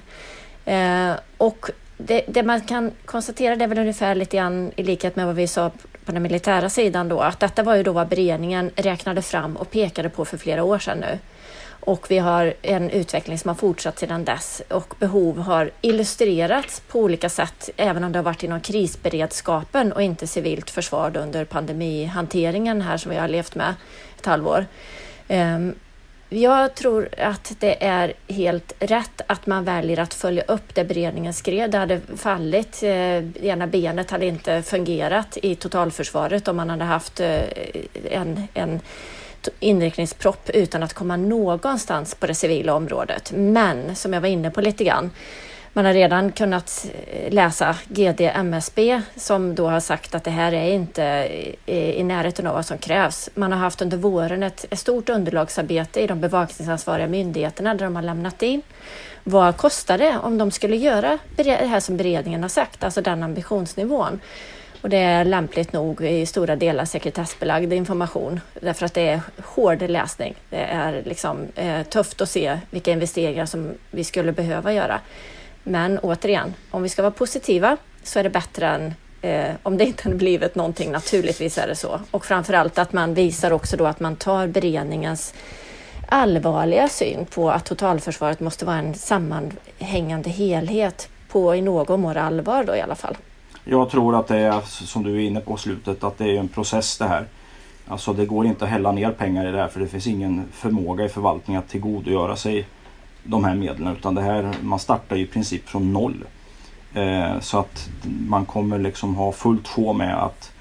[0.64, 5.16] Eh, och det, det, man kan konstatera det är väl ungefär lite grann i likhet
[5.16, 5.70] med vad vi sa
[6.04, 9.70] på den militära sidan då, att detta var ju då vad beredningen räknade fram och
[9.70, 11.18] pekade på för flera år sedan nu.
[11.88, 17.00] Och vi har en utveckling som har fortsatt sedan dess och behov har illustrerats på
[17.00, 22.82] olika sätt, även om det har varit inom krisberedskapen och inte civilt försvar under pandemihanteringen
[22.82, 23.74] här som vi har levt med
[24.18, 24.66] ett halvår.
[25.28, 25.74] Ehm,
[26.28, 31.34] jag tror att det är helt rätt att man väljer att följa upp det beredningen
[31.34, 31.70] skrev.
[31.70, 37.20] Det hade fallit, eh, ena benet hade inte fungerat i totalförsvaret om man hade haft
[37.20, 37.42] eh,
[38.10, 38.80] en, en
[39.60, 43.32] inriktningspropp utan att komma någonstans på det civila området.
[43.34, 45.10] Men som jag var inne på lite grann,
[45.72, 50.52] man har redan kunnat eh, läsa GD MSB som då har sagt att det här
[50.52, 51.02] är inte
[51.66, 53.30] i närheten av vad som krävs.
[53.34, 57.96] Man har haft under våren ett, ett stort underlagsarbete i de bevakningsansvariga myndigheterna där de
[57.96, 58.62] har lämnat in.
[59.24, 63.22] Vad kostar det om de skulle göra det här som beredningen har sagt, alltså den
[63.22, 64.20] ambitionsnivån?
[64.80, 69.82] Och det är lämpligt nog i stora delar sekretessbelagd information därför att det är hård
[69.82, 70.34] läsning.
[70.50, 75.00] Det är liksom, eh, tufft att se vilka investeringar som vi skulle behöva göra.
[75.62, 79.84] Men återigen, om vi ska vara positiva så är det bättre än eh, om det
[79.84, 80.92] inte hade blivit någonting.
[80.92, 82.00] Naturligtvis är det så.
[82.10, 85.34] Och framförallt att man visar också då att man tar beredningens
[86.08, 92.64] allvarliga syn på att totalförsvaret måste vara en sammanhängande helhet på i någon mån allvar
[92.64, 93.16] då i alla fall.
[93.64, 96.48] Jag tror att det är som du är inne på slutet att det är en
[96.48, 97.26] process det här.
[97.88, 100.44] Alltså det går inte att hälla ner pengar i det här för det finns ingen
[100.52, 102.66] förmåga i förvaltningen att tillgodogöra sig
[103.24, 106.24] de här medlen utan det här, man startar i princip från noll.
[106.94, 107.88] Eh, så att
[108.28, 110.52] man kommer liksom ha fullt sjå med att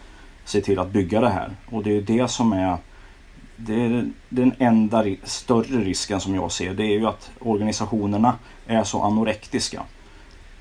[0.45, 1.49] se till att bygga det här.
[1.71, 2.77] Och det är det som är
[3.57, 6.73] det är den enda större risken som jag ser.
[6.73, 8.33] Det är ju att organisationerna
[8.67, 9.83] är så anorektiska.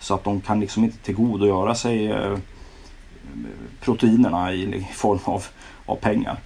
[0.01, 2.39] Så att de kan liksom inte tillgodogöra sig eh,
[3.81, 5.45] proteinerna i form av,
[5.87, 6.37] av pengar.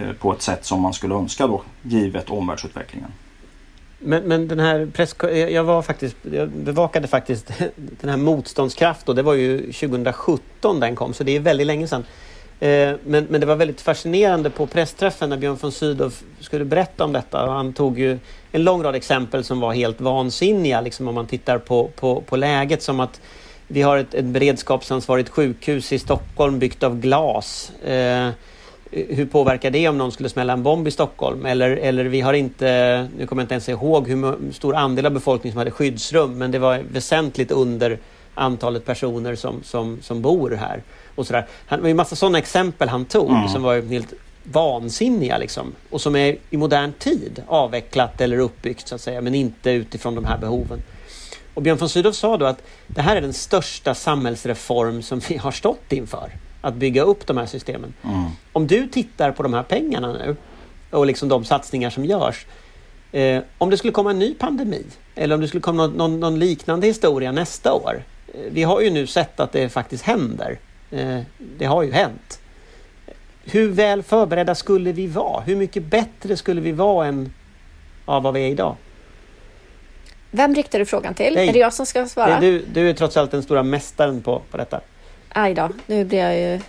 [0.00, 3.10] Eh, på ett sätt som man skulle önska då, givet omvärldsutvecklingen.
[3.98, 5.16] Men, men den här press...
[5.50, 6.16] Jag var faktiskt...
[6.32, 11.36] Jag bevakade faktiskt den här Motståndskraft och det var ju 2017 den kom så det
[11.36, 12.04] är väldigt länge sedan.
[12.60, 17.04] Eh, men, men det var väldigt fascinerande på pressträffen när Björn von Sydow skulle berätta
[17.04, 17.50] om detta.
[17.50, 18.18] Han tog ju
[18.52, 22.36] en lång rad exempel som var helt vansinniga liksom om man tittar på, på, på
[22.36, 23.20] läget som att
[23.66, 27.72] vi har ett, ett beredskapsansvarigt sjukhus i Stockholm byggt av glas.
[27.84, 28.28] Eh,
[28.90, 31.46] hur påverkar det om någon skulle smälla en bomb i Stockholm?
[31.46, 35.12] Eller, eller vi har inte, nu kommer jag inte ens ihåg hur stor andel av
[35.12, 37.98] befolkningen som hade skyddsrum, men det var väsentligt under
[38.34, 40.82] antalet personer som, som, som bor här.
[41.14, 41.46] Och sådär.
[41.66, 43.48] Han, det var ju massa sådana exempel han tog mm.
[43.48, 48.94] som var helt vansinniga liksom, och som är i modern tid avvecklat eller uppbyggt så
[48.94, 50.82] att säga, men inte utifrån de här behoven.
[51.54, 55.36] Och Björn von Sydow sa då att det här är den största samhällsreform som vi
[55.36, 56.30] har stått inför.
[56.60, 57.94] Att bygga upp de här systemen.
[58.04, 58.24] Mm.
[58.52, 60.36] Om du tittar på de här pengarna nu
[60.90, 62.46] och liksom de satsningar som görs.
[63.12, 66.20] Eh, om det skulle komma en ny pandemi eller om det skulle komma någon, någon,
[66.20, 68.02] någon liknande historia nästa år.
[68.34, 70.58] Eh, vi har ju nu sett att det faktiskt händer.
[70.90, 72.39] Eh, det har ju hänt.
[73.44, 75.40] Hur väl förberedda skulle vi vara?
[75.40, 77.32] Hur mycket bättre skulle vi vara än
[78.04, 78.76] av vad vi är idag?
[80.30, 81.34] Vem riktar du frågan till?
[81.34, 81.48] Nej.
[81.48, 82.40] Är det jag som ska svara?
[82.40, 84.80] Du, du är trots allt den stora mästaren på, på detta.
[85.28, 86.60] Aj då, nu blir jag ju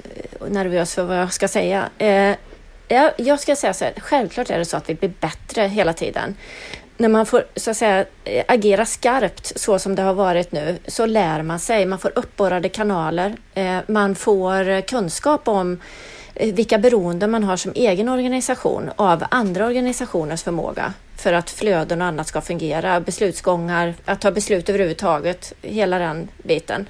[0.49, 1.89] nervös för vad jag ska säga.
[1.97, 2.35] Eh,
[2.87, 5.93] jag, jag ska säga så här, självklart är det så att vi blir bättre hela
[5.93, 6.35] tiden.
[6.97, 8.05] När man får så att säga,
[8.47, 11.85] agera skarpt så som det har varit nu så lär man sig.
[11.85, 13.35] Man får uppborrade kanaler.
[13.53, 15.77] Eh, man får kunskap om eh,
[16.35, 22.01] Eh, vilka beroenden man har som egen organisation av andra organisationers förmåga för att flöden
[22.01, 26.85] och annat ska fungera, beslutsgångar, att ta beslut överhuvudtaget, hela den biten.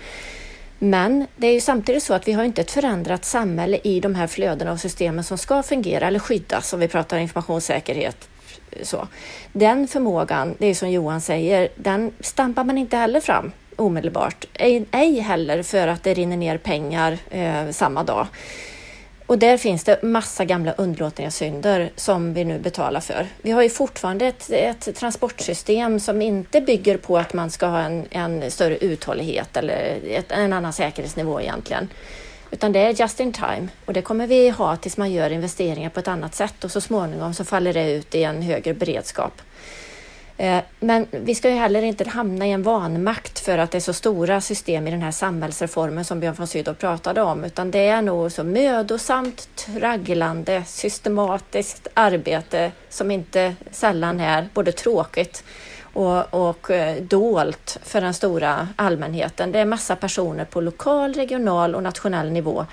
[0.80, 4.16] Men det är ju samtidigt så att vi har inte ett förändrat samhälle i de
[4.16, 8.30] här flödena och systemen som ska fungera eller skyddas om vi pratar informationssäkerhet.
[8.84, 9.08] Så.
[9.54, 14.46] Den förmågan, det är som Johan säger, den stampar man inte heller fram omedelbart.
[14.54, 18.28] Ej, ej heller för att det rinner ner pengar eh, samma dag.
[19.32, 23.28] Och där finns det massa gamla underlåtenhetssynder som vi nu betalar för.
[23.42, 27.80] Vi har ju fortfarande ett, ett transportsystem som inte bygger på att man ska ha
[27.80, 31.90] en, en större uthållighet eller ett, en annan säkerhetsnivå egentligen.
[32.52, 35.90] Utan det är just in time och det kommer vi ha tills man gör investeringar
[35.90, 39.42] på ett annat sätt och så småningom så faller det ut i en högre beredskap.
[40.38, 43.80] Eh, men vi ska ju heller inte hamna i en vanmakt för att det är
[43.80, 47.88] så stora system i den här samhällsreformen som Björn von Sydow pratade om, utan det
[47.88, 55.44] är nog så mödosamt, tragglande, systematiskt arbete som inte sällan är både tråkigt
[55.94, 59.52] och, och eh, dolt för den stora allmänheten.
[59.52, 62.66] Det är massa personer på lokal, regional och nationell nivå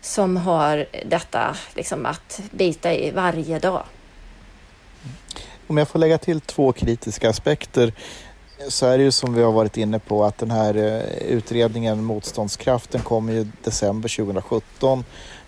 [0.00, 3.82] som har detta liksom att bita i varje dag.
[5.04, 5.16] Mm.
[5.66, 7.92] Om jag får lägga till två kritiska aspekter
[8.68, 12.04] så är det ju som vi har varit inne på att den här eh, utredningen
[12.04, 15.04] Motståndskraften kommer ju december 2017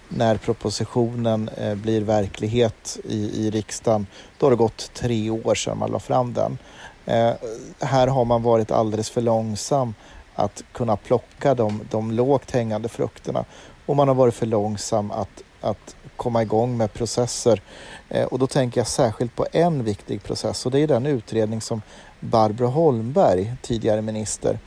[0.08, 4.06] när propositionen eh, blir verklighet i, i riksdagen.
[4.38, 6.58] Då har det gått tre år sedan man la fram den.
[7.06, 7.32] Eh,
[7.80, 9.94] här har man varit alldeles för långsam
[10.34, 13.44] att kunna plocka de, de lågt hängande frukterna
[13.86, 17.62] och man har varit för långsam att, att komma igång med processer.
[18.08, 21.60] Eh, och då tänker jag särskilt på en viktig process och det är den utredning
[21.60, 21.82] som
[22.20, 24.58] Barbro Holmberg, tidigare minister,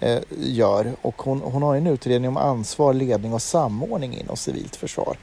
[0.00, 0.92] eh, gör.
[1.02, 5.16] Och hon, hon har en utredning om ansvar, ledning och samordning inom civilt försvar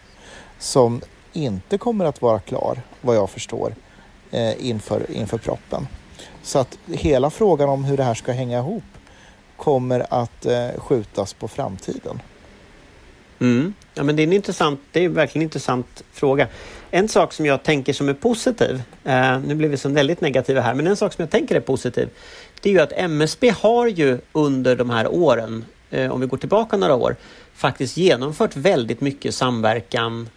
[0.59, 1.01] som
[1.33, 3.75] inte kommer att vara klar, vad jag förstår,
[4.31, 5.87] eh, inför, inför proppen.
[6.43, 8.83] Så att hela frågan om hur det här ska hänga ihop
[9.57, 10.45] kommer att
[10.77, 12.19] skjutas på framtiden.
[13.39, 13.73] Mm.
[13.93, 16.47] Ja, men det är en intressant, det är verkligen en intressant fråga.
[16.91, 20.61] En sak som jag tänker som är positiv, eh, nu blir vi så väldigt negativa
[20.61, 22.09] här, men en sak som jag tänker är positiv,
[22.61, 26.37] det är ju att MSB har ju under de här åren, eh, om vi går
[26.37, 27.15] tillbaka några år,
[27.53, 30.29] faktiskt genomfört väldigt mycket samverkan.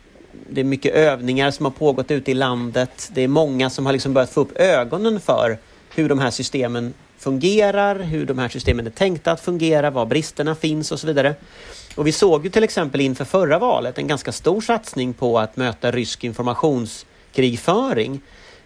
[0.51, 3.11] Det är mycket övningar som har pågått ute i landet.
[3.15, 5.59] Det är många som har liksom börjat få upp ögonen för
[5.95, 10.55] hur de här systemen fungerar, hur de här systemen är tänkta att fungera, var bristerna
[10.55, 11.35] finns och så vidare.
[11.97, 15.57] Och vi såg ju till exempel inför förra valet en ganska stor satsning på att
[15.57, 18.21] möta rysk informationskrigföring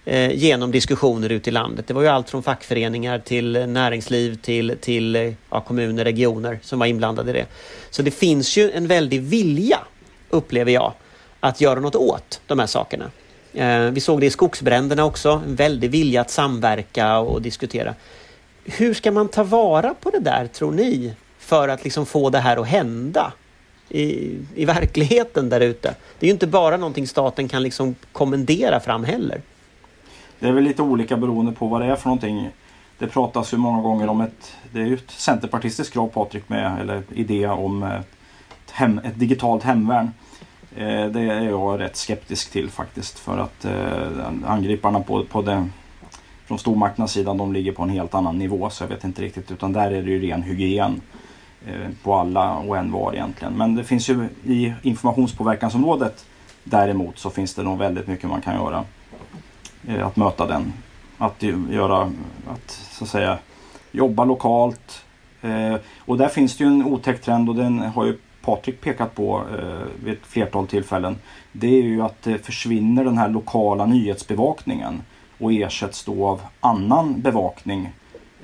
[0.05, 1.87] eh, genom diskussioner ute i landet.
[1.87, 6.87] Det var ju allt från fackföreningar till näringsliv till, till ja, kommuner, regioner som var
[6.87, 7.47] inblandade i det.
[7.91, 9.79] Så det finns ju en väldig vilja,
[10.31, 10.93] upplever jag,
[11.41, 13.11] att göra något åt de här sakerna.
[13.53, 17.95] Eh, vi såg det i skogsbränderna också, en väldig vilja att samverka och diskutera.
[18.65, 21.15] Hur ska man ta vara på det där, tror ni,
[21.51, 23.33] för att liksom få det här att hända
[23.89, 25.95] i, i verkligheten där ute.
[26.19, 29.41] Det är ju inte bara någonting staten kan liksom kommendera fram heller.
[30.39, 32.49] Det är väl lite olika beroende på vad det är för någonting.
[32.99, 36.81] Det pratas ju många gånger om ett, det är ju ett centerpartistiskt krav Patrik med,
[36.81, 40.11] eller idé om eh, ett, hem, ett digitalt hemvärn.
[40.77, 45.73] Eh, det är jag rätt skeptisk till faktiskt för att eh, angriparna på, på den,
[46.47, 49.51] från stormakternas sida de ligger på en helt annan nivå så jag vet inte riktigt
[49.51, 51.01] utan där är det ju ren hygien.
[51.67, 53.57] Eh, på alla och en var egentligen.
[53.57, 56.27] Men det finns ju i informationspåverkansområdet
[56.65, 58.85] däremot så finns det nog väldigt mycket man kan göra.
[59.89, 60.73] Eh, att möta den.
[61.19, 62.13] Att göra,
[62.49, 63.39] att så att säga
[63.93, 65.05] jobba lokalt.
[65.43, 69.15] Eh, och där finns det ju en otäck trend och den har ju Patrik pekat
[69.15, 69.43] på
[70.05, 71.17] vid ett flertal tillfällen.
[71.53, 75.03] Det är ju att det försvinner den här lokala nyhetsbevakningen
[75.39, 77.93] och ersätts då av annan bevakning.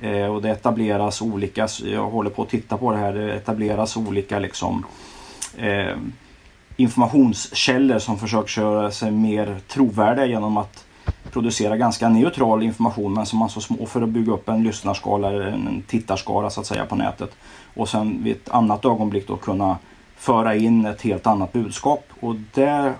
[0.01, 3.97] Eh, och det etableras olika, jag håller på att titta på det här, det etableras
[3.97, 4.85] olika liksom
[5.57, 5.95] eh,
[6.77, 10.85] informationskällor som försöker göra sig mer trovärdiga genom att
[11.31, 15.29] producera ganska neutral information men som man så små för att bygga upp en lyssnarskala
[15.29, 17.31] eller en tittarskara så att säga på nätet.
[17.73, 19.77] Och sen vid ett annat ögonblick då kunna
[20.17, 22.05] föra in ett helt annat budskap.
[22.19, 22.93] Och där,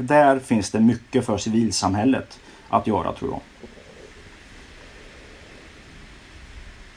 [0.00, 3.40] där finns det mycket för civilsamhället att göra tror jag.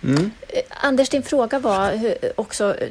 [0.03, 0.31] Mm.
[0.69, 2.89] Anders, din fråga var också eh,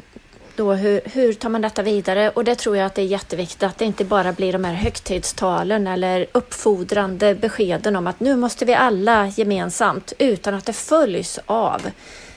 [0.57, 2.31] då hur, hur tar man detta vidare?
[2.31, 4.75] Och det tror jag att det är jätteviktigt att det inte bara blir de här
[4.75, 11.41] högtidstalen eller uppfordrande beskeden om att nu måste vi alla gemensamt utan att det följs
[11.47, 11.91] av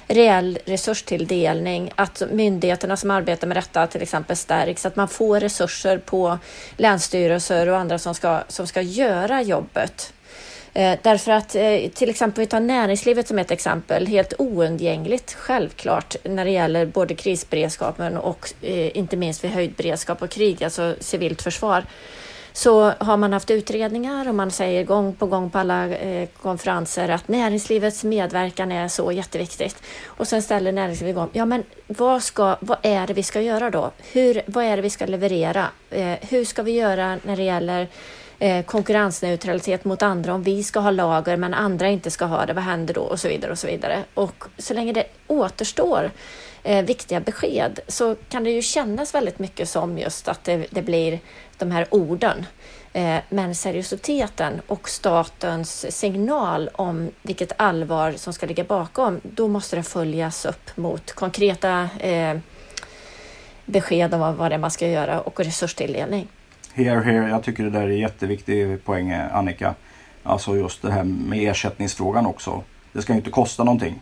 [0.08, 5.98] reell resurstilldelning, att myndigheterna som arbetar med detta till exempel stärks, att man får resurser
[5.98, 6.38] på
[6.78, 10.14] länsstyrelser och andra som ska, som ska göra jobbet.
[10.76, 16.16] Eh, därför att eh, till exempel, vi tar näringslivet som ett exempel, helt oundgängligt självklart
[16.24, 20.96] när det gäller både krisberedskapen och eh, inte minst vid höjd beredskap och krig, alltså
[21.00, 21.84] civilt försvar
[22.54, 27.10] så har man haft utredningar och man säger gång på gång på alla eh, konferenser
[27.10, 29.84] att näringslivets medverkan är så jätteviktigt.
[30.06, 33.70] Och sen ställer näringslivet igång, ja men vad, ska, vad är det vi ska göra
[33.70, 33.92] då?
[34.12, 35.68] Hur, vad är det vi ska leverera?
[35.90, 37.88] Eh, hur ska vi göra när det gäller eh,
[38.40, 42.54] Eh, konkurrensneutralitet mot andra om vi ska ha lager men andra inte ska ha det,
[42.54, 43.02] vad händer då?
[43.02, 44.04] Och så vidare och så vidare.
[44.14, 46.12] Och så länge det återstår
[46.64, 50.82] eh, viktiga besked så kan det ju kännas väldigt mycket som just att det, det
[50.82, 51.20] blir
[51.58, 52.46] de här orden.
[52.94, 59.76] Eh, men seriositeten och statens signal om vilket allvar som ska ligga bakom, då måste
[59.76, 62.38] det följas upp mot konkreta eh,
[63.66, 66.28] besked om vad det är man ska göra och resurstilldelning.
[66.78, 67.30] Here, here.
[67.30, 69.76] Jag tycker det där är jätteviktig poäng Annika.
[70.24, 72.64] Alltså just det här med ersättningsfrågan också.
[72.94, 74.02] Det ska ju inte kosta någonting.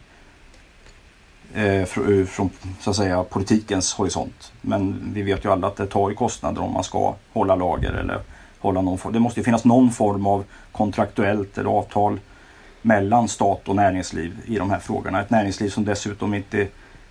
[1.54, 2.50] Eh, eh, från
[2.80, 4.52] så att säga politikens horisont.
[4.62, 7.94] Men vi vet ju alla att det tar ju kostnader om man ska hålla lager
[7.94, 8.20] eller
[8.60, 9.14] hålla någon form.
[9.14, 12.20] Det måste ju finnas någon form av kontraktuellt eller avtal
[12.82, 15.22] mellan stat och näringsliv i de här frågorna.
[15.22, 16.68] Ett näringsliv som dessutom inte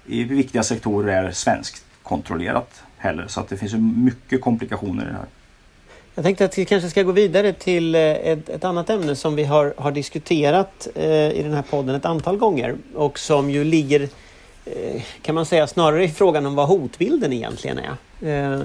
[0.07, 3.27] i viktiga sektorer är svenskt kontrollerat heller.
[3.27, 5.27] Så att det finns ju mycket komplikationer i det här.
[6.15, 9.37] Jag tänkte att vi kanske ska gå vidare till eh, ett, ett annat ämne som
[9.37, 13.65] vi har, har diskuterat eh, i den här podden ett antal gånger och som ju
[13.65, 14.09] ligger,
[14.65, 18.53] eh, kan man säga, snarare i frågan om vad hotbilden egentligen är.
[18.55, 18.63] Eh,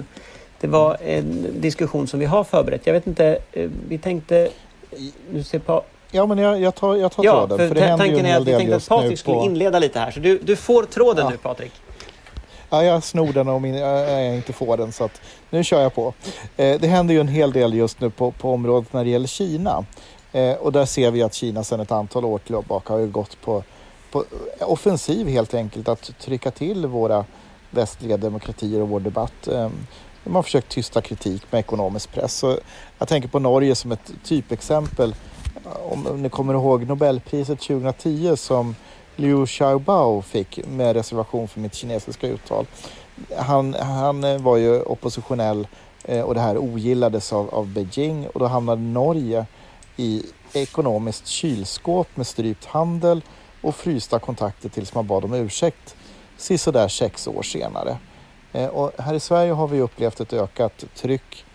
[0.59, 2.87] det var en diskussion som vi har förberett.
[2.87, 4.49] Jag vet inte, eh, vi tänkte...
[5.29, 5.83] Du ser på...
[6.11, 7.57] Ja, men jag, jag tar, jag tar ja, tråden.
[7.57, 10.11] För, för det tanken är att vi tänkte att Patrik skulle inleda lite här.
[10.11, 11.29] Så du, du får tråden ja.
[11.29, 11.71] nu Patrik.
[12.69, 15.93] Ja, jag snor den om eh, jag inte får den så att nu kör jag
[15.95, 16.13] på.
[16.57, 19.27] Eh, det händer ju en hel del just nu på, på området när det gäller
[19.27, 19.85] Kina.
[20.31, 23.63] Eh, och där ser vi att Kina sedan ett antal år tillbaka har gått på,
[24.11, 24.23] på
[24.59, 27.25] offensiv helt enkelt att trycka till våra
[27.69, 29.47] västliga demokratier och vår debatt.
[29.47, 29.87] Ehm,
[30.23, 32.33] de har försökt tysta kritik med ekonomisk press.
[32.33, 32.59] Så
[32.97, 35.15] jag tänker på Norge som ett typexempel.
[35.91, 38.75] Om ni kommer ihåg Nobelpriset 2010 som
[39.19, 42.65] Liu Xiaobao fick med reservation för mitt kinesiska uttal.
[43.37, 45.67] Han, han eh, var ju oppositionell
[46.03, 49.45] eh, och det här ogillades av, av Beijing och då hamnade Norge
[49.95, 53.21] i ekonomiskt kylskåp med strypt handel
[53.61, 55.95] och frysta kontakter tills man bad om ursäkt
[56.37, 57.97] sisådär sex år senare.
[58.53, 61.45] Eh, och här i Sverige har vi upplevt ett ökat tryck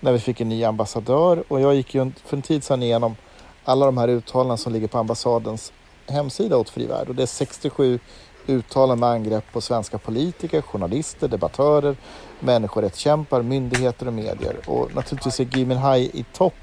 [0.00, 3.16] när vi fick en ny ambassadör och jag gick ju för en tid sedan igenom
[3.64, 5.72] alla de här uttalandena som ligger på ambassadens
[6.10, 7.98] hemsida åt Fri Värld och det är 67
[8.46, 11.96] uttalanden med angrepp på svenska politiker, journalister, debattörer,
[12.40, 14.56] människorättskämpar, myndigheter och medier.
[14.66, 16.54] Och naturligtvis är Gui Minhai i topp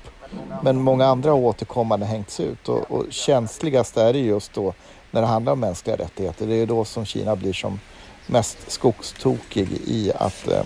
[0.64, 4.74] men många andra har återkommande hängts ut och, och känsligast är det just då
[5.12, 6.48] när det handlar om mänskliga rättigheter.
[6.48, 7.80] Det är då som Kina blir som
[8.28, 10.64] mest skogstokig i att eh,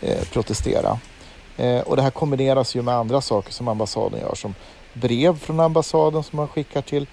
[0.00, 0.98] eh, protestera.
[1.56, 4.54] Eh, och det här kombineras ju med andra saker som ambassaden gör som
[4.92, 7.06] brev från ambassaden som man skickar till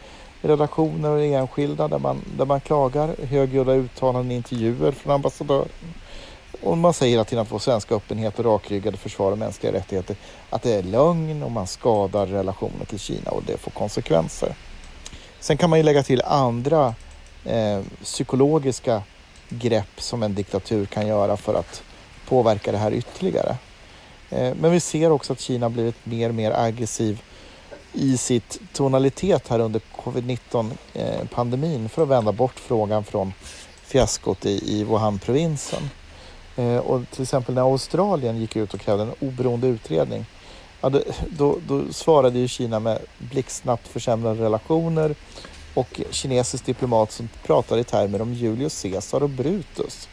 [0.48, 5.68] relationer och enskilda där man, där man klagar, högljudda uttalanden i intervjuer från ambassadören.
[6.62, 10.16] Och man säger att att vår svenska öppenhet och rakryggade försvar av mänskliga rättigheter
[10.50, 14.56] att det är lögn och man skadar relationer till Kina och det får konsekvenser.
[15.40, 16.96] Sen kan man ju lägga till andra
[17.46, 19.02] eh, psykologiska
[19.50, 21.84] grepp som en diktatur kan göra för att
[22.28, 23.56] påverka det här ytterligare.
[24.30, 27.22] Eh, men vi ser också att Kina blivit mer och mer aggressiv
[27.96, 33.34] i sitt tonalitet här under covid-19 eh, pandemin för att vända bort frågan från
[33.84, 35.90] fiaskot i, i Wuhan-provinsen.
[36.56, 40.26] Eh, och till exempel när Australien gick ut och krävde en oberoende utredning
[40.82, 45.16] ja, då, då svarade ju Kina med blixtsnabbt försämrade relationer
[45.74, 50.10] och kinesisk diplomat som pratade i termer om Julius Caesar och Brutus.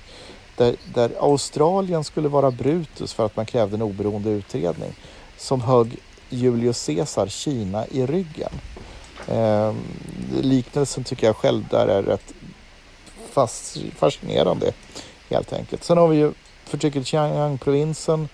[0.56, 4.92] Där, där Australien skulle vara Brutus för att man krävde en oberoende utredning
[5.36, 5.98] som högg
[6.32, 8.52] Julius Caesar Kina i ryggen.
[9.28, 9.74] Eh,
[10.42, 12.34] liknelsen tycker jag själv där är rätt
[13.30, 14.72] fast, fascinerande
[15.30, 15.84] helt enkelt.
[15.84, 16.32] Sen har vi ju
[16.64, 18.28] förtrycket i Xinjiang-provinsen,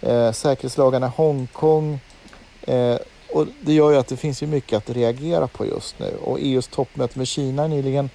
[0.00, 2.00] eh, säkerhetslagarna i Hongkong
[2.62, 2.96] eh,
[3.32, 6.38] och det gör ju att det finns ju mycket att reagera på just nu och
[6.40, 8.10] EUs toppmöte med Kina nyligen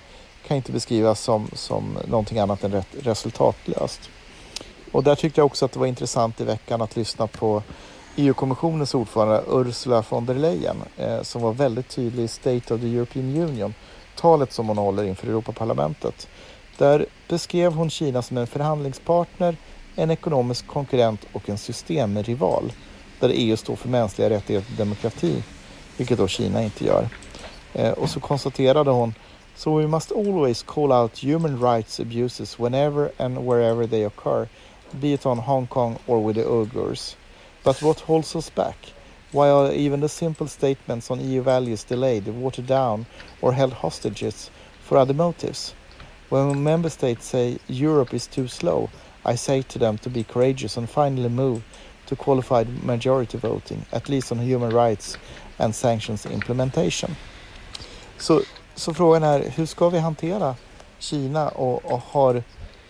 [0.48, 4.10] kan inte beskrivas som, som någonting annat än rätt resultatlöst.
[4.92, 7.64] Och där tyckte jag också att det var intressant i veckan att lyssna på
[8.20, 12.88] EU-kommissionens ordförande Ursula von der Leyen eh, som var väldigt tydlig i State of the
[12.88, 13.74] European Union,
[14.16, 16.28] talet som hon håller inför Europaparlamentet.
[16.78, 19.58] Där beskrev hon Kina som en förhandlingspartner,
[19.96, 22.74] en ekonomisk konkurrent och en systemrival
[23.20, 25.44] där EU står för mänskliga rättigheter och demokrati,
[25.98, 27.10] vilket då Kina inte gör.
[27.74, 29.14] Eh, och så konstaterade hon
[29.56, 34.48] So we must always call out human rights abuses whenever and wherever they occur,
[34.92, 37.16] be it on Hong Kong or with the Uyghurs.
[37.68, 38.78] But what holds us back?
[39.34, 43.06] Why are even the simple statements on EU values delayed, watered down,
[43.42, 44.50] or held hostages
[44.80, 45.76] for other motives?
[46.30, 48.90] When member states say Europe is too slow,
[49.26, 51.62] I say to them to be courageous and finally move
[52.06, 55.18] to qualified majority voting, at least on human rights
[55.58, 57.16] and sanctions implementation.
[58.18, 58.42] Så,
[58.76, 60.56] så frågan är, hur ska vi hantera
[61.00, 62.44] Kina och, och har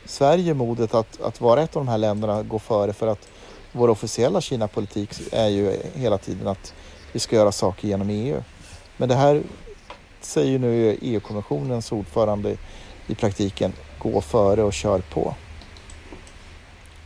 [0.06, 3.28] Sverige modet att, att vara ett av de här länderna gå före för att
[3.78, 6.74] vår officiella Kina-politik är ju hela tiden att
[7.12, 8.44] vi ska göra saker genom EU.
[8.98, 9.42] Men det här
[10.22, 12.56] säger nu EU-kommissionens ordförande
[13.08, 15.36] i praktiken, gå före och kör på.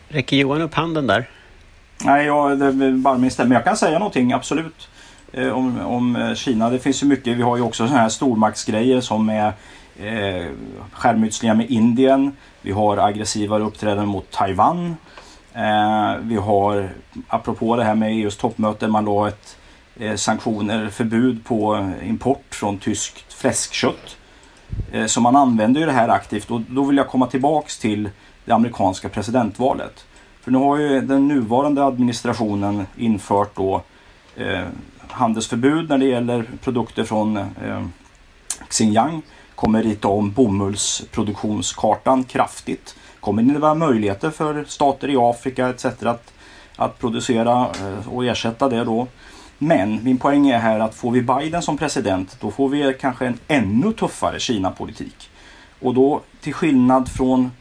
[0.07, 1.29] Räcker Johan upp handen där?
[2.03, 2.57] Nej, jag
[2.95, 4.89] bara minst Men jag kan säga någonting absolut
[5.31, 6.69] eh, om, om eh, Kina.
[6.69, 7.37] Det finns ju mycket.
[7.37, 9.53] Vi har ju också sådana här stormaktsgrejer som är
[9.99, 10.45] eh,
[10.91, 12.35] skärmytslingar med Indien.
[12.61, 14.95] Vi har aggressivare uppträdanden mot Taiwan.
[15.53, 16.89] Eh, vi har,
[17.27, 19.57] apropå det här med EUs toppmöte, man la ett
[19.99, 24.17] eh, sanktioner, förbud på import från tyskt fläskkött.
[24.91, 28.09] Eh, så man använder ju det här aktivt och då vill jag komma tillbaks till
[28.45, 30.05] det amerikanska presidentvalet.
[30.41, 33.81] För nu har ju den nuvarande administrationen infört då
[34.35, 34.65] eh,
[35.07, 37.85] handelsförbud när det gäller produkter från eh,
[38.69, 39.21] Xinjiang.
[39.55, 45.85] Kommer rita om bomullsproduktionskartan kraftigt kommer det vara möjligheter för stater i Afrika etc.
[45.85, 46.33] att,
[46.75, 49.07] att producera eh, och ersätta det då.
[49.57, 53.25] Men min poäng är här att får vi Biden som president då får vi kanske
[53.25, 55.29] en ännu tuffare Kina-politik.
[55.79, 57.51] Och då till skillnad från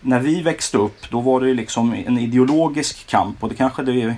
[0.00, 4.16] när vi växte upp då var det liksom en ideologisk kamp och det kanske det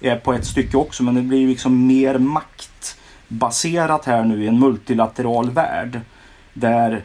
[0.00, 4.58] är på ett stycke också men det blir liksom mer maktbaserat här nu i en
[4.58, 6.00] multilateral värld.
[6.52, 7.04] Där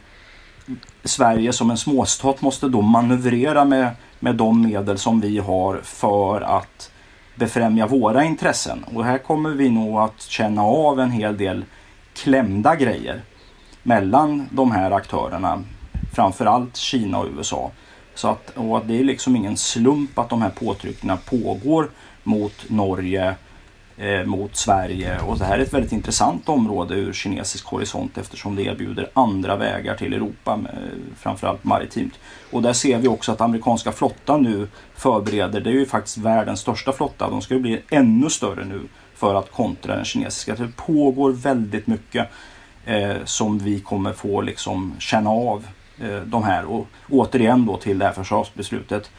[1.06, 3.90] Sverige som en småstat måste då manövrera med,
[4.20, 6.92] med de medel som vi har för att
[7.36, 8.86] befrämja våra intressen.
[8.94, 11.66] Och här kommer vi nog att känna av en hel del
[12.14, 13.22] klämda grejer
[13.84, 15.64] mellan de här aktörerna.
[16.14, 17.72] Framförallt Kina och USA.
[18.16, 21.90] Så att, och att det är liksom ingen slump att de här påtryckningarna pågår
[22.24, 23.34] mot Norge, eh,
[23.98, 25.20] Eh, mot Sverige.
[25.20, 29.56] Och det här är ett väldigt intressant område ur kinesisk horisont eftersom det erbjuder andra
[29.56, 30.80] vägar till Europa, eh,
[31.18, 32.14] framförallt maritimt.
[32.52, 36.60] Och där ser vi också att amerikanska flottan nu förbereder, det är ju faktiskt världens
[36.60, 38.82] största flotta, de ska ju bli ännu större nu
[39.16, 40.56] för att kontra den kinesiska.
[40.56, 42.30] Det pågår väldigt mycket
[42.86, 45.68] eh, som vi kommer få liksom känna av
[46.02, 46.66] eh, de här.
[46.66, 49.12] Och återigen då till det här försvarsbeslutet.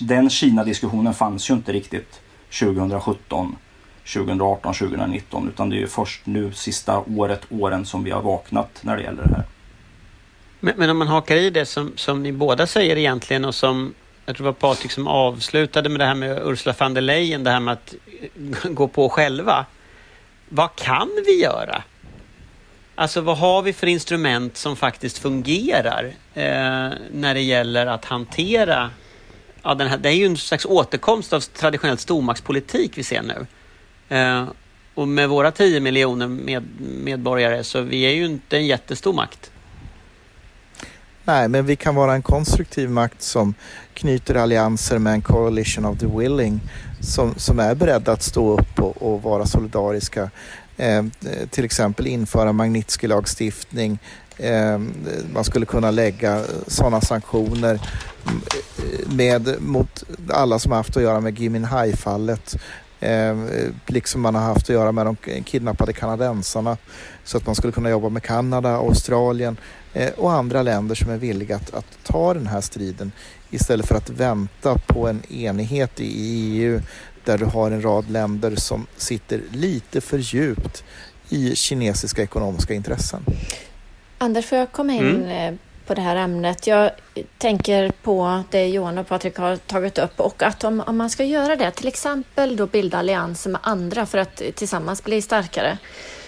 [0.00, 2.20] Den Kina-diskussionen fanns ju inte riktigt
[2.50, 3.56] 2017,
[4.14, 8.78] 2018, 2019 utan det är ju först nu sista året, åren som vi har vaknat
[8.80, 9.44] när det gäller det här.
[10.60, 13.94] Men, men om man hakar i det som, som ni båda säger egentligen och som
[14.26, 17.44] jag tror det var Patrik som avslutade med det här med Ursula von der Leyen,
[17.44, 17.94] det här med att
[18.64, 19.66] gå på själva.
[20.48, 21.82] Vad kan vi göra?
[22.94, 28.90] Alltså vad har vi för instrument som faktiskt fungerar eh, när det gäller att hantera
[29.62, 33.46] ja, den här, det är ju en slags återkomst av traditionell stormaktspolitik vi ser nu.
[34.16, 34.48] Eh,
[34.94, 39.50] och med våra 10 miljoner med, medborgare så vi är ju inte en jättestor makt.
[41.24, 43.54] Nej, men vi kan vara en konstruktiv makt som
[43.94, 46.60] knyter allianser med en coalition of the willing
[47.00, 50.30] som, som är beredda att stå upp och, och vara solidariska.
[50.76, 51.04] Eh,
[51.50, 53.98] till exempel införa Magnitsky-lagstiftning.
[54.42, 54.94] Ehm,
[55.34, 57.80] man skulle kunna lägga sådana sanktioner
[59.06, 62.56] med, mot alla som har haft att göra med Gui Minhai-fallet.
[63.00, 63.36] Eh,
[63.86, 66.76] liksom man har haft att göra med de kidnappade kanadensarna.
[67.24, 69.56] Så att man skulle kunna jobba med Kanada, Australien
[69.92, 73.12] eh, och andra länder som är villiga att, att ta den här striden
[73.50, 76.80] istället för att vänta på en enighet i EU
[77.24, 80.84] där du har en rad länder som sitter lite för djupt
[81.28, 83.24] i kinesiska ekonomiska intressen.
[84.22, 85.54] Anders, får jag komma in mm.
[85.54, 86.66] Eh, på det här ämnet?
[86.66, 86.90] Jag
[87.38, 91.24] tänker på det Johan och Patrik har tagit upp och att om, om man ska
[91.24, 95.78] göra det, till exempel då bilda allianser med andra för att tillsammans bli starkare,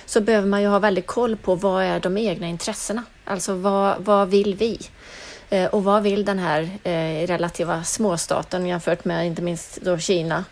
[0.06, 3.04] så behöver man ju ha väldigt koll på vad är de egna intressena?
[3.24, 4.78] Alltså vad, vad vill vi?
[5.50, 10.44] Eh, och vad vill den här eh, relativa småstaten jämfört med inte minst då Kina?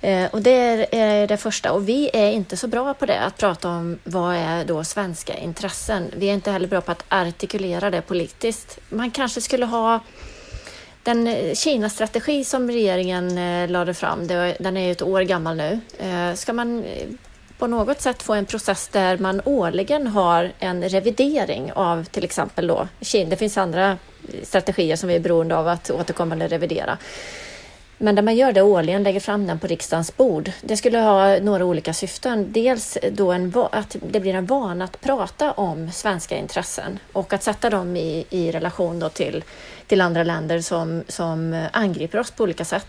[0.00, 1.72] Eh, och det är det första.
[1.72, 5.36] Och vi är inte så bra på det, att prata om vad är då svenska
[5.36, 6.10] intressen.
[6.16, 8.78] Vi är inte heller bra på att artikulera det politiskt.
[8.88, 10.00] Man kanske skulle ha
[11.02, 14.26] den eh, Kina-strategi som regeringen eh, lade fram,
[14.58, 15.80] den är ju ett år gammal nu.
[15.98, 16.84] Eh, ska man
[17.58, 22.66] på något sätt få en process där man årligen har en revidering av till exempel
[22.66, 23.30] då Kina.
[23.30, 23.98] Det finns andra
[24.42, 26.98] strategier som vi är beroende av att återkommande revidera.
[28.02, 30.50] Men där man gör det årligen, lägger fram den på riksdagens bord.
[30.62, 32.52] Det skulle ha några olika syften.
[32.52, 37.42] Dels då en, att det blir en vana att prata om svenska intressen och att
[37.42, 39.44] sätta dem i, i relation då till,
[39.86, 42.86] till andra länder som, som angriper oss på olika sätt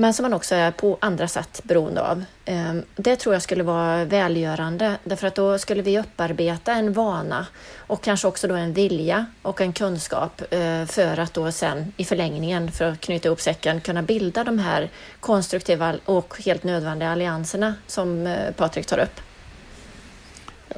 [0.00, 2.24] men som man också är på andra sätt beroende av.
[2.44, 7.46] Ehm, det tror jag skulle vara välgörande därför att då skulle vi upparbeta en vana
[7.76, 12.04] och kanske också då en vilja och en kunskap eh, för att då sen i
[12.04, 14.90] förlängningen, för att knyta ihop säcken, kunna bilda de här
[15.20, 19.20] konstruktiva och helt nödvändiga allianserna som eh, Patrik tar upp.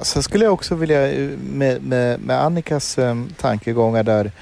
[0.02, 2.98] Sen skulle jag också vilja eh, med, med, med Annikas
[3.36, 4.32] tankegångar där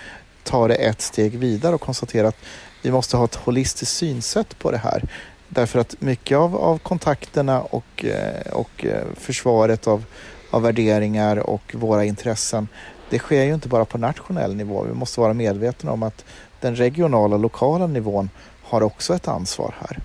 [0.43, 2.37] ta det ett steg vidare och konstatera att
[2.83, 5.09] vi måste ha ett holistiskt synsätt på det här.
[5.49, 10.05] Därför att mycket av, av kontakterna och, eh, och eh, försvaret av,
[10.51, 12.69] av värderingar och våra intressen,
[13.11, 14.83] det sker ju inte bara på nationell nivå.
[14.83, 16.25] Vi måste vara medvetna om att
[16.61, 18.31] den regionala och lokala nivån
[18.63, 20.01] har också ett ansvar här.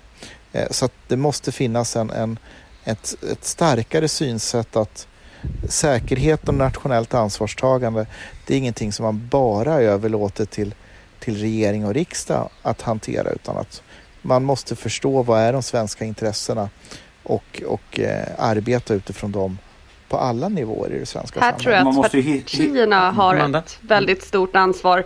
[0.52, 2.38] Eh, så att det måste finnas en, en,
[2.84, 5.06] ett, ett starkare synsätt att
[5.68, 8.06] säkerhet och nationellt ansvarstagande,
[8.46, 10.74] det är ingenting som man bara överlåter till
[11.26, 13.82] till regering och riksdag att hantera utan att
[14.22, 16.68] man måste förstå vad är de svenska intressena
[17.22, 19.58] och, och eh, arbeta utifrån dem
[20.08, 21.84] på alla nivåer i det svenska Här samhället.
[21.84, 23.58] Här tror jag att partierna har Amanda.
[23.58, 24.98] ett väldigt stort ansvar.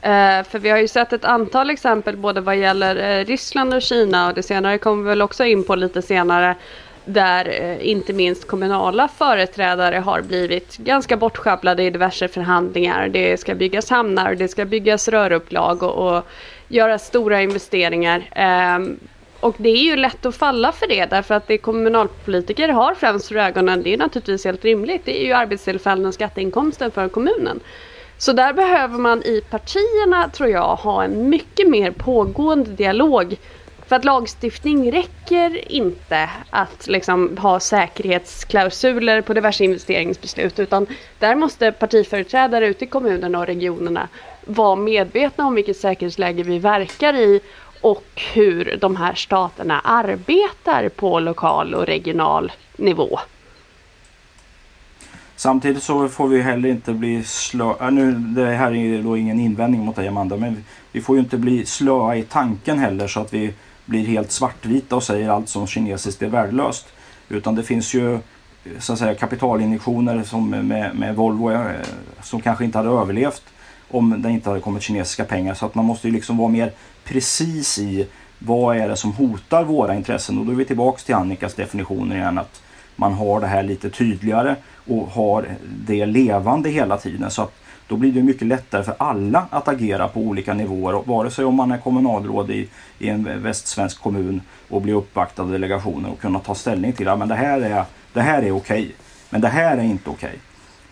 [0.00, 3.82] Eh, för vi har ju sett ett antal exempel både vad gäller eh, Ryssland och
[3.82, 6.56] Kina och det senare kommer vi väl också in på lite senare
[7.04, 13.08] där eh, inte minst kommunala företrädare har blivit ganska bortsjabblade i diverse förhandlingar.
[13.08, 16.24] Det ska byggas hamnar, det ska byggas rörupplag och, och
[16.68, 18.30] göra stora investeringar.
[18.76, 18.98] Um,
[19.40, 23.28] och det är ju lätt att falla för det därför att det kommunalpolitiker har främst
[23.28, 27.60] för ögonen, det är naturligtvis helt rimligt, det är ju arbetstillfällen och skatteinkomsten för kommunen.
[28.18, 33.36] Så där behöver man i partierna, tror jag, ha en mycket mer pågående dialog
[33.86, 40.86] för att lagstiftning räcker inte att liksom ha säkerhetsklausuler på diverse investeringsbeslut utan
[41.18, 44.08] där måste partiföreträdare ute i kommunerna och regionerna
[44.44, 47.40] vara medvetna om vilket säkerhetsläge vi verkar i
[47.80, 53.18] och hur de här staterna arbetar på lokal och regional nivå.
[55.36, 57.90] Samtidigt så får vi heller inte bli slöa.
[57.90, 61.36] Nu, det här är då ingen invändning mot dig Amanda, men vi får ju inte
[61.36, 63.52] bli slöa i tanken heller så att vi
[63.84, 66.86] blir helt svartvita och säger allt som kinesiskt är värdelöst.
[67.28, 68.18] Utan det finns ju
[68.78, 71.70] så att säga, kapitalinjektioner som med, med Volvo eh,
[72.22, 73.42] som kanske inte hade överlevt
[73.90, 75.54] om det inte hade kommit kinesiska pengar.
[75.54, 76.72] Så att man måste ju liksom vara mer
[77.04, 78.06] precis i
[78.38, 80.38] vad är det som hotar våra intressen.
[80.38, 82.38] Och då är vi tillbaks till Annikas definitioner igen.
[82.38, 82.62] Att
[82.96, 84.56] man har det här lite tydligare
[84.86, 85.46] och har
[85.86, 87.30] det levande hela tiden.
[87.30, 87.54] Så att
[87.88, 91.02] då blir det mycket lättare för alla att agera på olika nivåer.
[91.06, 92.68] vare sig om man är kommunalråd i,
[92.98, 97.28] i en västsvensk kommun och blir uppvaktad av delegationer och kunna ta ställning till att
[97.28, 98.94] det här är, det här är okej.
[99.30, 100.38] Men det här är inte okej.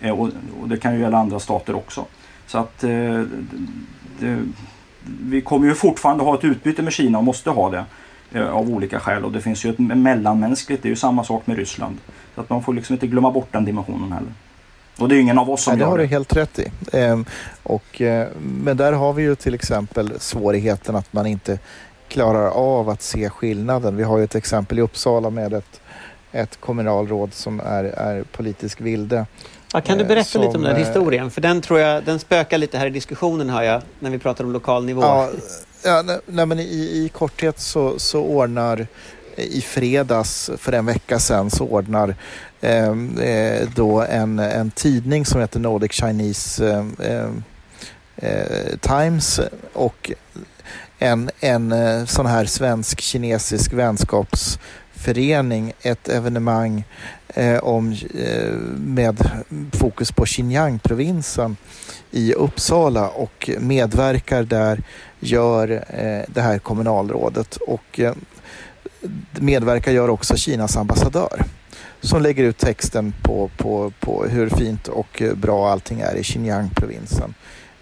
[0.01, 0.31] Eh, och,
[0.61, 2.05] och, det kan ju gälla andra stater också.
[2.47, 3.23] Så att eh,
[4.19, 4.39] det,
[5.21, 7.85] vi kommer ju fortfarande ha ett utbyte med Kina och måste ha det
[8.33, 9.25] eh, av olika skäl.
[9.25, 11.99] Och det finns ju ett mellanmänskligt, det är ju samma sak med Ryssland.
[12.35, 14.33] Så att man får liksom inte glömma bort den dimensionen heller.
[14.99, 15.91] Och det är ingen av oss som Nej, gör det.
[15.91, 16.73] har du helt rätt i.
[16.93, 17.25] Ehm,
[17.63, 21.59] och, eh, men där har vi ju till exempel svårigheten att man inte
[22.09, 23.97] klarar av att se skillnaden.
[23.97, 25.81] Vi har ju ett exempel i Uppsala med ett,
[26.33, 29.27] ett kommunalråd som är, är politisk vilde
[29.73, 31.31] Ja, kan du berätta som, lite om den historien?
[31.31, 34.45] För den tror jag, den spökar lite här i diskussionen hör jag, när vi pratar
[34.45, 35.03] om lokal nivå.
[35.03, 35.31] Ja,
[35.85, 38.87] ja nej, men i, i korthet så, så ordnar
[39.37, 42.15] i fredags för en vecka sedan så ordnar
[42.65, 47.31] Ehm, eh, då en, en tidning som heter Nordic Chinese eh,
[48.17, 49.41] eh, Times
[49.73, 50.13] och
[50.99, 56.85] en, en eh, sån här svensk-kinesisk vänskapsförening ett evenemang
[57.29, 59.31] eh, om, eh, med
[59.73, 61.57] fokus på Xinjiang-provinsen
[62.11, 64.83] i Uppsala och medverkar där
[65.21, 68.15] gör eh, det här kommunalrådet och eh,
[69.41, 71.45] medverkar gör också Kinas ambassadör
[72.03, 76.23] som lägger ut texten på, på, på hur fint och eh, bra allting är i
[76.23, 77.35] Xinjiang-provinsen.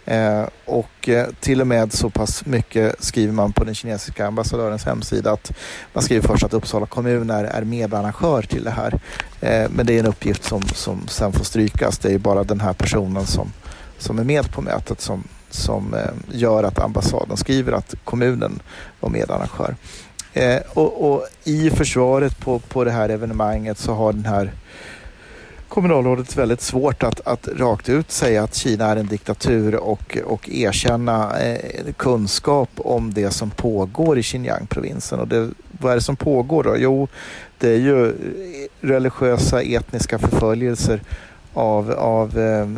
[0.05, 4.85] Eh, och eh, till och med så pass mycket skriver man på den kinesiska ambassadörens
[4.85, 5.53] hemsida att
[5.93, 9.01] man skriver först att Uppsala kommun är, är medarrangör till det här.
[9.41, 11.99] Eh, men det är en uppgift som, som sen får strykas.
[11.99, 13.53] Det är bara den här personen som,
[13.99, 18.63] som är med på mötet som, som eh, gör att ambassaden skriver att kommunen
[19.01, 19.77] var medarrangör.
[20.35, 24.53] Eh, och, och, i försvaret på, på det här evenemanget så har den här
[25.69, 30.49] kommunalrådet väldigt svårt att, att rakt ut säga att Kina är en diktatur och, och
[30.49, 35.21] erkänna eh, kunskap om det som pågår i Xinjiang-provinsen.
[35.21, 35.51] Och det,
[35.81, 36.77] vad är det som pågår då?
[36.79, 37.09] Jo,
[37.59, 38.13] det är ju eh,
[38.81, 41.03] religiösa etniska förföljelser
[41.55, 42.69] av, av eh,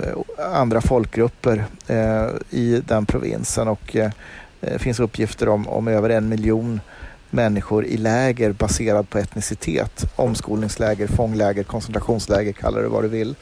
[0.55, 4.11] andra folkgrupper eh, i den provinsen och eh,
[4.61, 6.81] det finns uppgifter om, om över en miljon
[7.33, 10.05] människor i läger baserad på etnicitet.
[10.17, 13.35] Omskolningsläger, fångläger, koncentrationsläger, kalla det vad du vill.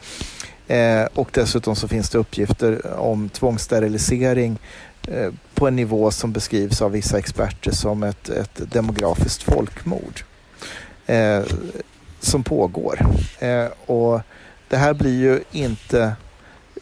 [0.66, 4.58] Eh, och dessutom så finns det uppgifter om tvångssterilisering
[5.08, 10.20] eh, på en nivå som beskrivs av vissa experter som ett, ett demografiskt folkmord
[11.06, 11.42] eh,
[12.20, 13.06] som pågår.
[13.38, 14.20] Eh, och
[14.68, 16.12] det här blir ju inte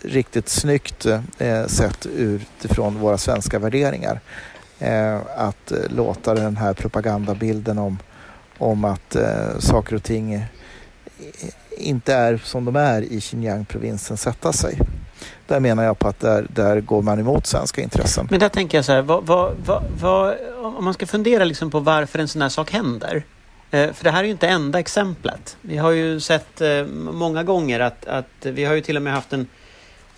[0.02, 1.06] riktigt snyggt
[1.38, 4.20] eh, sett utifrån våra svenska värderingar
[4.79, 7.99] eh, att eh, låta den här propagandabilden om,
[8.59, 10.43] om att eh, saker och ting eh,
[11.79, 14.79] inte är som de är i Xinjiang-provinsen sätta sig.
[15.47, 18.29] Där menar jag på att där, där går man emot svenska intressen.
[18.31, 21.81] Men där tänker jag så här, vad, vad, vad, om man ska fundera liksom på
[21.81, 23.22] varför en sån här sak händer.
[23.70, 25.57] Eh, för det här är ju inte enda exemplet.
[25.61, 26.62] Vi har ju sett
[27.12, 29.47] många gånger att, att vi har ju till och med haft en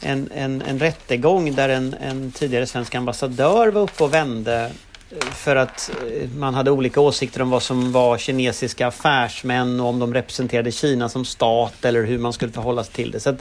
[0.00, 4.70] en, en, en rättegång där en, en tidigare svensk ambassadör var uppe och vände
[5.10, 9.86] eh, för att eh, man hade olika åsikter om vad som var kinesiska affärsmän och
[9.86, 13.20] om de representerade Kina som stat eller hur man skulle förhålla sig till det.
[13.20, 13.36] Så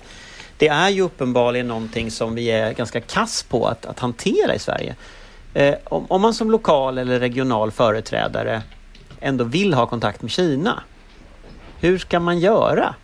[0.58, 4.60] det är ju uppenbarligen någonting som vi är ganska kass på att, att hantera i
[4.60, 4.96] Sverige.
[5.54, 8.62] Eh, om, om, man som lokal eller regional företrädare
[9.20, 10.84] ändå vill ha kontakt med Kina,
[11.80, 12.96] hur ska man göra?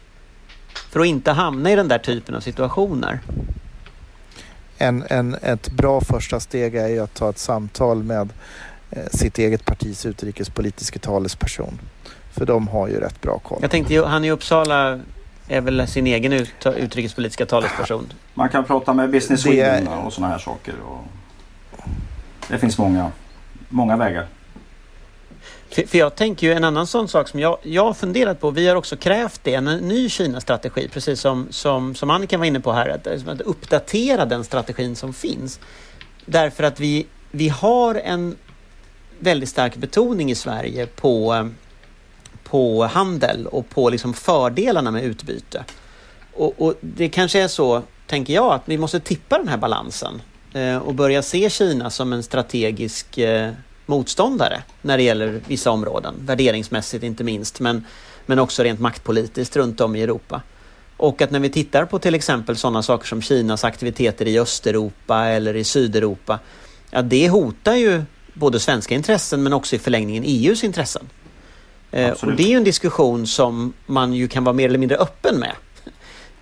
[0.96, 3.20] för att inte hamna i den där typen av situationer?
[4.78, 8.30] En, en, ett bra första steg är ju att ta ett samtal med
[8.92, 11.80] eh, sitt eget partis utrikespolitiska talesperson.
[12.32, 13.60] För de har ju rätt bra koll.
[13.62, 15.00] Jag tänkte, han i Uppsala
[15.48, 18.14] är väl sin egen ut, utrikespolitiska talesperson?
[18.34, 20.74] Man kan prata med Business Sweden och sådana här saker.
[20.86, 21.04] Och
[22.50, 23.12] det finns många,
[23.70, 24.28] många vägar.
[25.76, 28.52] För, för, jag tänker ju en annan sån sak som jag, jag har funderat på.
[28.52, 32.60] Vi har också krävt det, en ny Kina-strategi, precis som, som, som Annika var inne
[32.60, 32.90] på här.
[32.90, 35.60] Att, liksom att uppdatera den strategin som finns.
[36.26, 38.36] Därför att vi, vi har en
[39.20, 41.50] väldigt stark betoning i Sverige på,
[42.44, 45.66] på handel och på liksom fördelarna med utbyte.
[46.34, 50.22] Och, och det kanske är så, tänker jag, att vi måste tippa den här balansen
[50.54, 53.52] eh, och börja se Kina som en strategisk eh,
[53.86, 57.86] motståndare när det gäller vissa områden, värderingsmässigt inte minst, men,
[58.26, 60.42] men också rent maktpolitiskt runt om i Europa.
[60.98, 65.26] Och att när vi tittar på till exempel sådana saker som Kinas aktiviteter i Östeuropa
[65.26, 66.40] eller i Sydeuropa,
[66.92, 71.10] ja det hotar ju både svenska intressen men också i förlängningen EUs intressen.
[71.92, 74.98] Eh, och det är ju en diskussion som man ju kan vara mer eller mindre
[74.98, 75.56] öppen med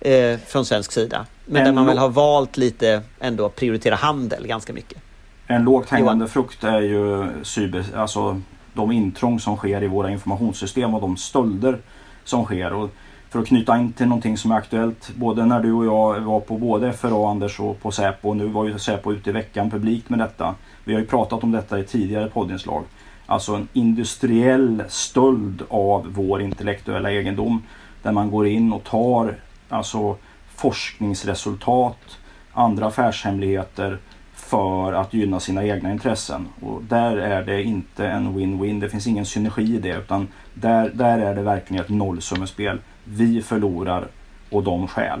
[0.00, 1.26] eh, från svensk sida.
[1.44, 4.98] Men, men där man väl har valt lite ändå att prioritera handel ganska mycket.
[5.46, 8.40] En lågt hängande frukt är ju cyber, alltså
[8.72, 11.78] de intrång som sker i våra informationssystem och de stölder
[12.24, 12.72] som sker.
[12.72, 12.90] Och
[13.30, 16.40] för att knyta in till någonting som är aktuellt, både när du och jag var
[16.40, 19.70] på både FRA Anders och på Säpo, och nu var ju Säpo ute i veckan
[19.70, 20.54] publikt med detta.
[20.84, 22.84] Vi har ju pratat om detta i tidigare poddinslag.
[23.26, 27.62] Alltså en industriell stöld av vår intellektuella egendom.
[28.02, 29.34] Där man går in och tar
[29.68, 30.16] alltså
[30.54, 32.18] forskningsresultat,
[32.52, 33.98] andra affärshemligheter
[34.44, 36.48] för att gynna sina egna intressen.
[36.60, 38.80] Och där är det inte en win-win.
[38.80, 42.80] Det finns ingen synergi i det utan där, där är det verkligen ett nollsummespel.
[43.04, 44.08] Vi förlorar
[44.50, 45.20] och de skäl.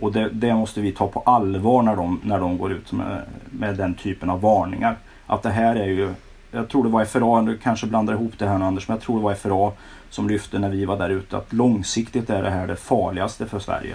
[0.00, 3.22] Och det, det, måste vi ta på allvar när de, när de går ut med,
[3.50, 4.96] med den typen av varningar.
[5.26, 6.14] Att det här är ju,
[6.50, 9.02] jag tror det var FRA, du kanske blandar ihop det här nu Anders, men jag
[9.02, 9.72] tror det var FRA
[10.10, 13.58] som lyfte när vi var där ute att långsiktigt är det här det farligaste för
[13.58, 13.94] Sverige.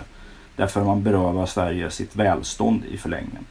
[0.55, 3.45] Därför man berövar Sverige sitt välstånd i förlängningen.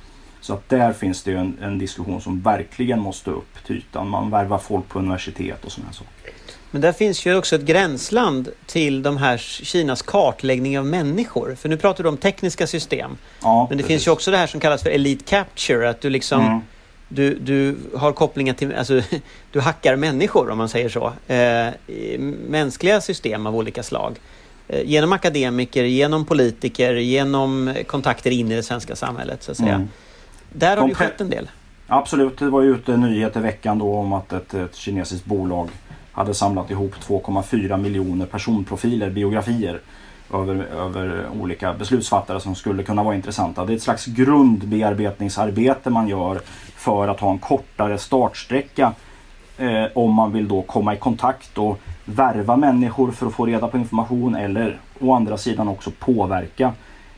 [0.44, 4.08] Så att där finns det ju en, en diskussion som verkligen måste upp till ytan.
[4.08, 6.32] Man värvar folk på universitet och sådana saker.
[6.70, 11.54] Men där finns ju också ett gränsland till de här Kinas kartläggning av människor.
[11.54, 13.16] För nu pratar du om tekniska system.
[13.42, 13.86] Ja, Men det precis.
[13.86, 15.90] finns ju också det här som kallas för elite capture.
[15.90, 16.60] Att du liksom Mm.
[17.08, 19.02] du, du har kopplingar till, alltså
[19.52, 21.12] du hackar människor om man säger så.
[21.26, 21.68] Eh,
[22.48, 24.18] mänskliga system av olika slag.
[24.68, 29.74] Eh, genom akademiker, genom politiker, genom kontakter in i det svenska samhället så att säga.
[29.74, 29.88] Mm.
[30.56, 31.50] Där har det skett en del.
[31.86, 35.24] Absolut, det var ju ute en nyhet i veckan då om att ett, ett kinesiskt
[35.24, 35.68] bolag
[36.12, 39.80] hade samlat ihop 2,4 miljoner personprofiler, biografier
[40.32, 43.64] över, över olika beslutsfattare som skulle kunna vara intressanta.
[43.64, 46.40] Det är ett slags grundbearbetningsarbete man gör
[46.76, 48.92] för att ha en kortare startsträcka
[49.58, 53.68] eh, om man vill då komma i kontakt och värva människor för att få reda
[53.68, 56.72] på information eller å andra sidan också påverka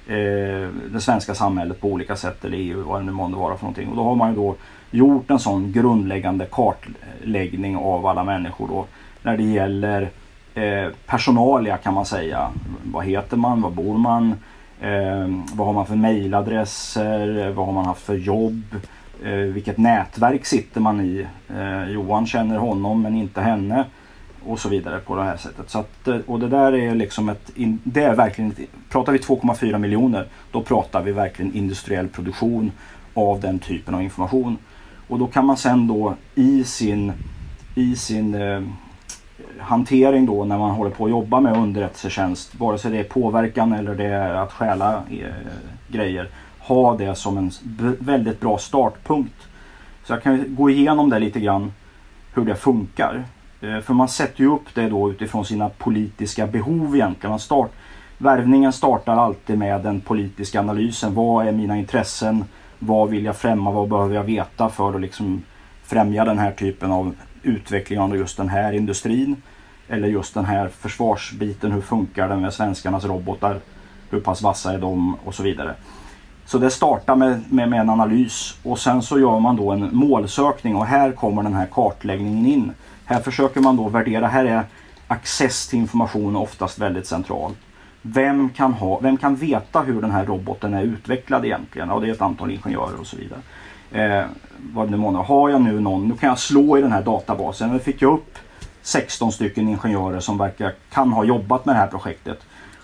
[0.07, 3.65] eh, det svenska samhället på olika sätt eller EU vad det nu månde vara för
[3.65, 3.89] någonting.
[3.89, 4.55] Och då har man ju då
[4.91, 8.87] gjort en sån grundläggande kartläggning av alla människor då
[9.23, 10.11] när det gäller
[10.55, 12.51] eh, personalia kan man säga.
[12.85, 13.63] Vad heter man?
[13.63, 14.35] Var bor man?
[14.81, 17.51] Eh, vad har man för mejladresser?
[17.51, 18.63] Vad har man haft för jobb?
[19.25, 21.27] Eh, vilket nätverk sitter man i?
[21.57, 23.85] Eh, Johan känner honom men inte henne.
[24.47, 25.71] Och så vidare på det här sättet.
[25.71, 27.51] Så att, eh, och det där är liksom ett,
[27.85, 28.55] det är verkligen,
[28.89, 32.73] pratar vi 2,4 miljoner då pratar vi verkligen industriell produktion
[33.15, 34.59] av den typen av information.
[35.09, 37.13] Och då kan man sen då i sin,
[37.75, 38.63] i sin eh,
[39.59, 43.73] hantering då när man håller på att jobba med underrättelsetjänst, vare sig det är påverkan
[43.73, 45.27] eller det är att stjäla eh,
[45.89, 46.29] grejer,
[46.59, 47.51] ha det som en
[47.99, 49.49] väldigt bra startpunkt.
[50.05, 51.73] Så jag kan gå igenom det lite grann
[52.35, 53.25] hur det funkar.
[53.67, 57.31] Eh, för man sätter ju upp det då utifrån sina politiska behov egentligen.
[57.31, 57.71] Man start,
[58.19, 61.15] värvningen startar alltid med den politiska analysen.
[61.15, 62.45] Vad är mina intressen?
[62.79, 63.71] Vad vill jag främja?
[63.71, 65.43] Vad behöver jag veta för att liksom
[65.83, 69.43] främja den här typen av utveckling av just den här industrin?
[69.89, 71.73] Eller just den här försvarsbiten.
[71.73, 73.61] Hur funkar den med svenskarnas robotar?
[74.11, 75.17] Hur pass vassa är de?
[75.25, 75.75] Och så vidare.
[76.45, 79.97] Så det startar med, med, med en analys och sen så gör man då en
[79.97, 82.73] målsökning och här kommer den här kartläggningen in.
[83.09, 84.65] Här försöker man då värdera, här är
[85.07, 87.53] access till information oftast väldigt central.
[88.03, 91.89] Vem kan, ha, vem kan veta hur den här roboten är utvecklad egentligen?
[91.89, 93.41] Ja, det är ett antal ingenjörer och så vidare.
[93.91, 94.25] Eh,
[94.73, 95.23] vad nu måndag.
[95.23, 97.73] Har jag nu någon, nu kan jag slå i den här databasen.
[97.73, 98.39] Nu fick jag upp
[98.83, 102.39] 16 stycken ingenjörer som verkar kan ha jobbat med det här projektet.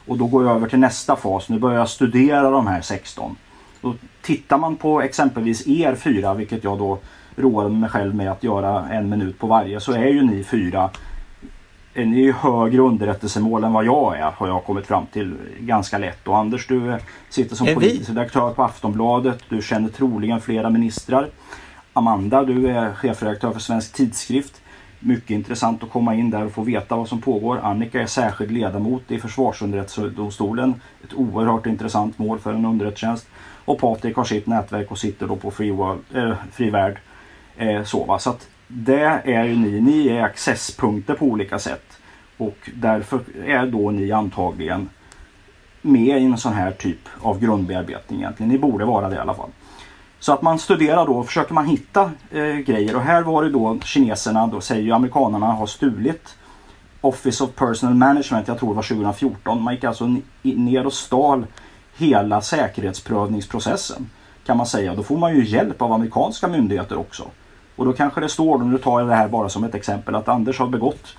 [0.06, 1.48] Och då går jag över till nästa fas.
[1.48, 3.36] Nu börjar jag studera de här 16.
[3.80, 6.98] Då tittar man på exempelvis er fyra, vilket jag då
[7.36, 10.90] roar mig själv med att göra en minut på varje, så är ju ni fyra
[11.94, 15.98] är ni ju högre underrättelsemål än vad jag är, har jag kommit fram till ganska
[15.98, 16.28] lätt.
[16.28, 19.38] Och Anders, du sitter som Är politisk redaktör på Aftonbladet.
[19.48, 21.28] Du känner troligen flera ministrar.
[21.92, 24.62] Amanda, du är chefredaktör för Svensk Tidskrift.
[25.00, 27.58] Mycket intressant att komma in där och få veta vad som pågår.
[27.62, 30.74] Annika är särskild ledamot i Försvarsunderrättelsedomstolen.
[31.04, 33.28] Ett oerhört intressant mål för en underrättelsetjänst.
[33.64, 36.98] Och Patrik har sitt nätverk och sitter då på Free, World, eh, Free Värld.
[37.56, 38.18] Eh, så, va?
[38.18, 39.80] så att det är ju ni.
[39.80, 41.98] Ni är accesspunkter på olika sätt.
[42.36, 44.88] Och därför är då ni antagligen
[45.82, 48.52] med i en sån här typ av grundbearbetning egentligen.
[48.52, 49.50] Ni borde vara det i alla fall.
[50.18, 52.96] Så att man studerar då och försöker man hitta eh, grejer.
[52.96, 56.36] Och här var det då kineserna, då säger ju amerikanerna, har stulit
[57.00, 59.62] Office of Personal Management, jag tror det var 2014.
[59.62, 61.46] Man gick alltså ner och stal
[61.96, 64.10] hela säkerhetsprövningsprocessen.
[64.46, 64.94] Kan man säga.
[64.94, 67.24] Då får man ju hjälp av amerikanska myndigheter också.
[67.82, 70.28] Och då kanske det står, nu tar jag det här bara som ett exempel, att
[70.28, 71.16] Anders har begått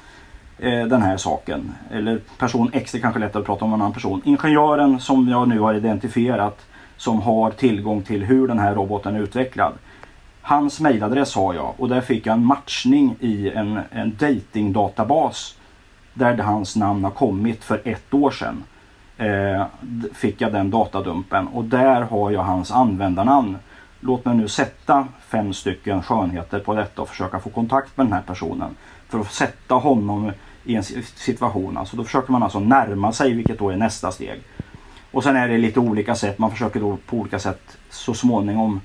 [0.59, 1.71] eh, den här saken.
[1.91, 4.21] Eller person X, det är kanske lättare att prata om en annan person.
[4.25, 6.65] Ingenjören som jag nu har identifierat
[6.97, 9.73] som har tillgång till hur den här roboten är utvecklad.
[10.41, 15.57] Hans mejladress har jag och där fick jag en matchning i en, en datingdatabas
[16.13, 18.63] där hans namn har kommit för ett år sedan.
[19.17, 19.65] Eh,
[20.13, 23.57] fick jag den datadumpen och där har jag hans användarnamn.
[24.05, 28.13] Låt mig nu sätta fem stycken skönheter på detta och försöka få kontakt med den
[28.13, 28.75] här personen.
[29.09, 30.31] För att sätta honom
[30.63, 31.77] i en situation.
[31.77, 34.41] Alltså då försöker man alltså närma sig vilket då är nästa steg.
[35.11, 36.39] Och sen är det lite olika sätt.
[36.39, 38.81] Man försöker då på olika sätt så småningom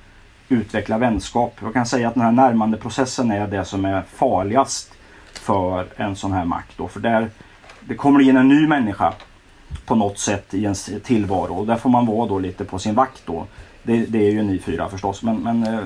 [0.49, 1.57] utveckla vänskap.
[1.63, 4.93] Jag kan säga att den här närmande processen är det som är farligast
[5.33, 6.73] för en sån här makt.
[6.77, 6.89] Då.
[6.89, 7.31] För där
[7.81, 9.13] det kommer in en ny människa
[9.87, 11.55] på något sätt i ens tillvaro.
[11.55, 13.47] Och där får man vara då lite på sin vakt då.
[13.83, 15.23] Det, det är ju ni fyra förstås.
[15.23, 15.81] Men, men eh,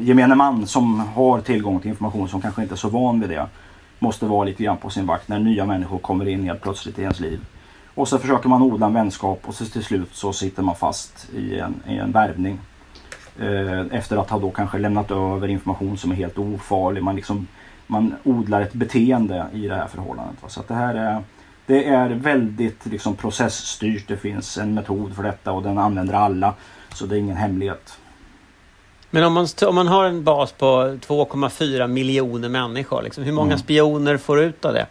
[0.00, 3.46] gemene man som har tillgång till information som kanske inte är så van vid det
[3.98, 7.02] måste vara lite grann på sin vakt när nya människor kommer in helt plötsligt i
[7.02, 7.40] ens liv.
[7.94, 11.28] Och så försöker man odla en vänskap och så till slut så sitter man fast
[11.34, 12.58] i en, i en värvning.
[13.40, 17.02] Eh, efter att ha då kanske lämnat över information som är helt ofarlig.
[17.02, 17.46] Man, liksom,
[17.86, 20.36] man odlar ett beteende i det här förhållandet.
[20.46, 21.22] Så att det här är,
[21.68, 24.08] det är väldigt liksom, processstyrt.
[24.08, 26.54] Det finns en metod för detta och den använder alla.
[26.94, 27.98] Så det är ingen hemlighet.
[29.10, 33.46] Men om man, om man har en bas på 2,4 miljoner människor, liksom, hur många
[33.46, 33.58] mm.
[33.58, 34.86] spioner får du ut av det?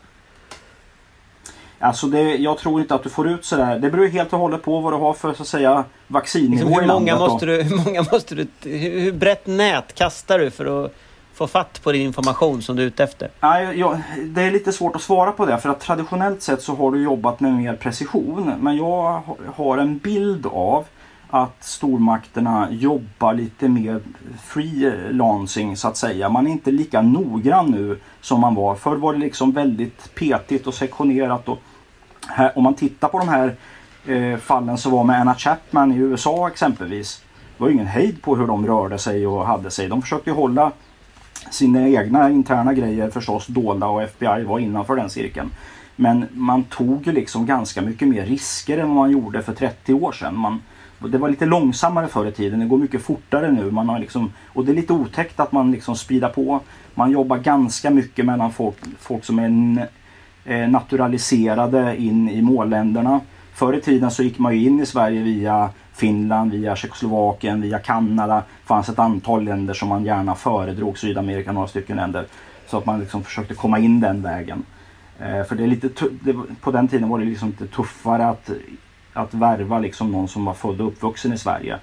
[1.79, 3.79] Alltså det, jag tror inte att du får ut sådär.
[3.79, 6.73] Det beror helt och hållet på vad du har för så att säga vaccinnivå liksom,
[6.73, 8.47] hur, många måste du, hur många måste du...
[8.69, 10.93] Hur brett nät kastar du för att
[11.37, 13.29] få fatt på din information som du är ute efter?
[13.39, 16.75] Nej, jag, det är lite svårt att svara på det för att traditionellt sett så
[16.75, 18.53] har du jobbat med mer precision.
[18.59, 19.21] Men jag
[19.55, 20.85] har en bild av
[21.29, 23.99] att stormakterna jobbar lite mer
[24.43, 26.29] freelancing så att säga.
[26.29, 28.75] Man är inte lika noggrann nu som man var.
[28.75, 31.49] Förr var det liksom väldigt petigt och sektionerat.
[31.49, 31.59] Och
[32.27, 33.55] här, om man tittar på de här
[34.05, 37.21] eh, fallen som var med Anna Chapman i USA exempelvis.
[37.57, 39.87] Det var ingen hejd på hur de rörde sig och hade sig.
[39.87, 40.71] De försökte hålla
[41.51, 45.51] sina egna interna grejer förstås dolda och FBI var innanför den cirkeln.
[45.95, 49.93] Men man tog ju liksom ganska mycket mer risker än vad man gjorde för 30
[49.93, 50.37] år sedan.
[50.37, 50.61] Man,
[50.99, 52.59] det var lite långsammare förr i tiden.
[52.59, 53.71] Det går mycket fortare nu.
[53.71, 56.59] Man har liksom, och det är lite otäckt att man liksom speedar på.
[56.93, 59.87] Man jobbar ganska mycket mellan folk, folk som är
[60.45, 63.19] eh, naturaliserade in i målländerna.
[63.53, 67.79] Förr i tiden så gick man ju in i Sverige via Finland, via Tjeckoslovakien, via
[67.79, 68.35] Kanada.
[68.35, 72.25] Det fanns ett antal länder som man gärna föredrog, Sydamerika några stycken länder.
[72.67, 74.63] Så att man liksom försökte komma in den vägen.
[75.19, 75.89] Eh, för det är lite
[76.21, 78.51] det, på den tiden var det liksom lite tuffare att
[79.17, 81.79] att värva liksom någon som var född och uppvuxen i Sverige.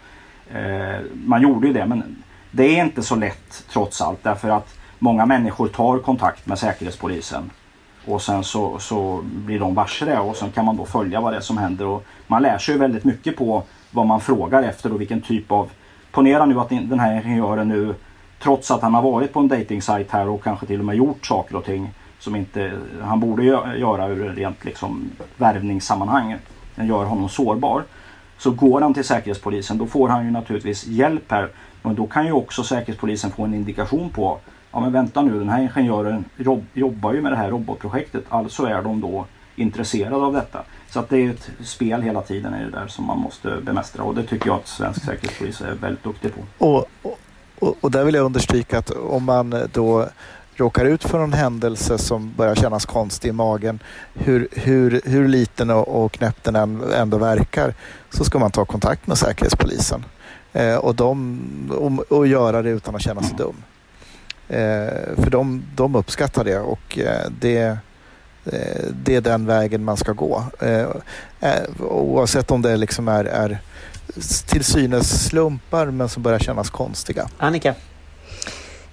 [0.54, 4.78] Eh, man gjorde ju det men det är inte så lätt trots allt därför att
[4.98, 7.50] många människor tar kontakt med Säkerhetspolisen.
[8.06, 11.32] Och sen så, så blir de varse det och sen kan man då följa vad
[11.32, 11.86] det är som händer.
[11.86, 13.62] Och man lär sig väldigt mycket på
[13.94, 15.70] vad man frågar efter och vilken typ av...
[16.12, 17.94] Ponera nu att den här ingenjören nu
[18.42, 21.26] trots att han har varit på en dating här och kanske till och med gjort
[21.26, 22.72] saker och ting som inte
[23.02, 23.44] han borde
[23.78, 26.36] göra ur rent liksom värvningssammanhang
[26.74, 27.82] den gör honom sårbar.
[28.38, 31.48] Så går han till Säkerhetspolisen då får han ju naturligtvis hjälp här.
[31.82, 34.38] Men då kan ju också Säkerhetspolisen få en indikation på
[34.74, 38.24] Ja men vänta nu den här ingenjören jobb, jobbar ju med det här robotprojektet.
[38.28, 39.24] Alltså är de då
[39.56, 40.62] intresserade av detta.
[40.90, 44.02] Så att det är ett spel hela tiden i det där som man måste bemästra
[44.02, 46.66] och det tycker jag att svensk säkerhetspolis är väldigt duktig på.
[46.66, 46.86] Och,
[47.58, 50.08] och, och där vill jag understryka att om man då
[50.56, 53.78] råkar ut för en händelse som börjar kännas konstig i magen,
[54.14, 57.74] hur, hur, hur liten och, och knäpp den ändå verkar,
[58.10, 60.04] så ska man ta kontakt med Säkerhetspolisen.
[60.52, 61.40] Eh, och, de,
[61.78, 63.56] och, och, göra det utan att känna sig dum.
[64.48, 67.78] Eh, för de, de uppskattar det och eh, det,
[68.90, 70.44] det är den vägen man ska gå.
[70.60, 70.86] Eh,
[71.40, 73.58] eh, oavsett om det liksom är, är
[74.46, 77.28] till synes slumpar men som börjar kännas konstiga.
[77.38, 77.74] Annika?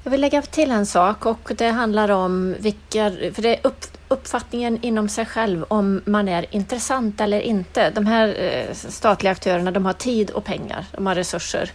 [0.03, 3.85] Jag vill lägga till en sak och det handlar om vilka, för det är upp,
[4.07, 7.89] uppfattningen inom sig själv om man är intressant eller inte.
[7.89, 11.71] De här eh, statliga aktörerna de har tid och pengar, de har resurser.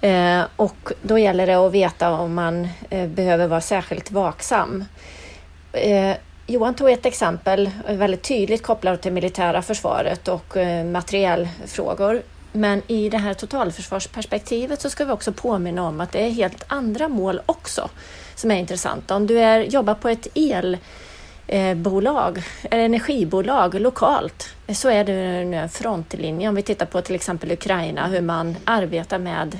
[0.00, 4.84] Eh, och då gäller det att veta om man eh, behöver vara särskilt vaksam.
[6.48, 10.84] Johan tog ett exempel eh, väldigt tydligt kopplat till militära försvaret och materiellfrågor.
[10.92, 12.22] materielfrågor.
[12.52, 16.64] Men i det här totalförsvarsperspektivet så ska vi också påminna om att det är helt
[16.66, 17.88] andra mål också
[18.34, 19.16] som är intressanta.
[19.16, 20.26] Om du är, jobbar på ett
[21.46, 26.48] elbolag, eh, eller energibolag lokalt, så är det nu en frontlinje.
[26.48, 29.58] Om vi tittar på till exempel Ukraina, hur man arbetar med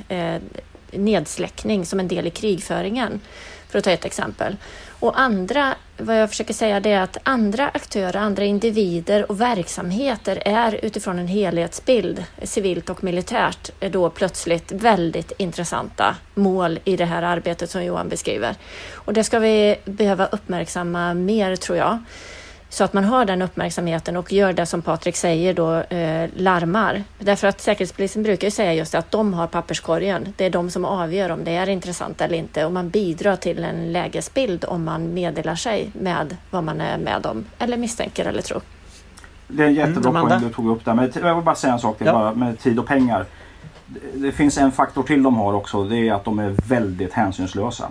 [0.91, 3.21] nedsläckning som en del i krigföringen,
[3.69, 4.57] för att ta ett exempel.
[5.01, 10.43] Och andra, vad jag försöker säga det är att andra aktörer, andra individer och verksamheter
[10.45, 17.05] är utifrån en helhetsbild, civilt och militärt, är då plötsligt väldigt intressanta mål i det
[17.05, 18.55] här arbetet som Johan beskriver.
[18.95, 21.99] Och det ska vi behöva uppmärksamma mer tror jag.
[22.69, 27.05] Så att man har den uppmärksamheten och gör det som Patrik säger då, eh, larmar.
[27.19, 30.35] Därför att Säkerhetspolisen brukar ju säga just det, att de har papperskorgen.
[30.37, 33.65] Det är de som avgör om det är intressant eller inte och man bidrar till
[33.65, 38.43] en lägesbild om man meddelar sig med vad man är med om eller misstänker eller
[38.43, 38.63] tror.
[39.49, 40.95] Det är en jättebra mm, poäng du tog upp där.
[40.95, 42.13] Men jag vill bara säga en sak, det ja.
[42.13, 43.25] bara med tid och pengar.
[44.15, 47.89] Det finns en faktor till de har också, det är att de är väldigt hänsynslösa.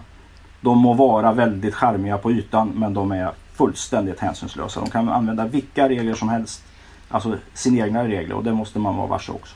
[0.62, 4.80] De må vara väldigt charmiga på ytan men de är fullständigt hänsynslösa.
[4.80, 6.64] De kan använda vilka regler som helst
[7.10, 9.56] alltså, sina egna regler och det måste man vara varse också.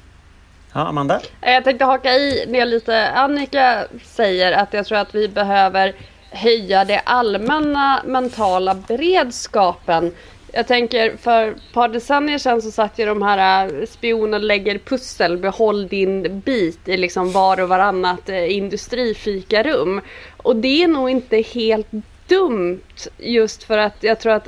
[0.73, 1.21] Ja, Amanda?
[1.41, 5.95] Jag tänkte haka i det lite Annika säger att jag tror att vi behöver
[6.31, 10.11] höja det allmänna mentala beredskapen.
[10.53, 14.77] Jag tänker för ett par decennier sedan så satt ju de här äh, spioner lägger
[14.77, 20.01] pussel, behåll din bit i liksom var och varannat äh, industrifikarum.
[20.37, 21.87] Och det är nog inte helt
[22.29, 24.47] dumt just för att jag tror att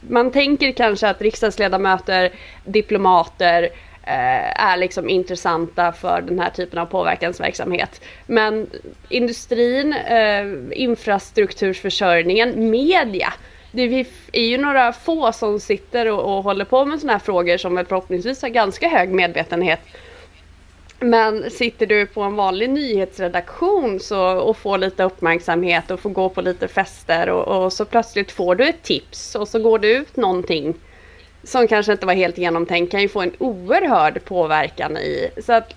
[0.00, 2.32] man tänker kanske att riksdagsledamöter,
[2.64, 3.62] diplomater
[4.02, 8.00] eh, är liksom intressanta för den här typen av påverkansverksamhet.
[8.26, 8.70] Men
[9.08, 13.32] industrin, eh, infrastruktursförsörjningen, media.
[13.70, 17.56] Det är ju några få som sitter och, och håller på med sådana här frågor
[17.56, 19.80] som förhoppningsvis har ganska hög medvetenhet
[21.00, 26.28] men sitter du på en vanlig nyhetsredaktion så, och får lite uppmärksamhet och får gå
[26.28, 29.88] på lite fester och, och, så plötsligt får du ett tips och så går det
[29.88, 30.74] ut någonting
[31.42, 35.30] som kanske inte var helt genomtänkt kan ju få en oerhörd påverkan i.
[35.42, 35.74] Så att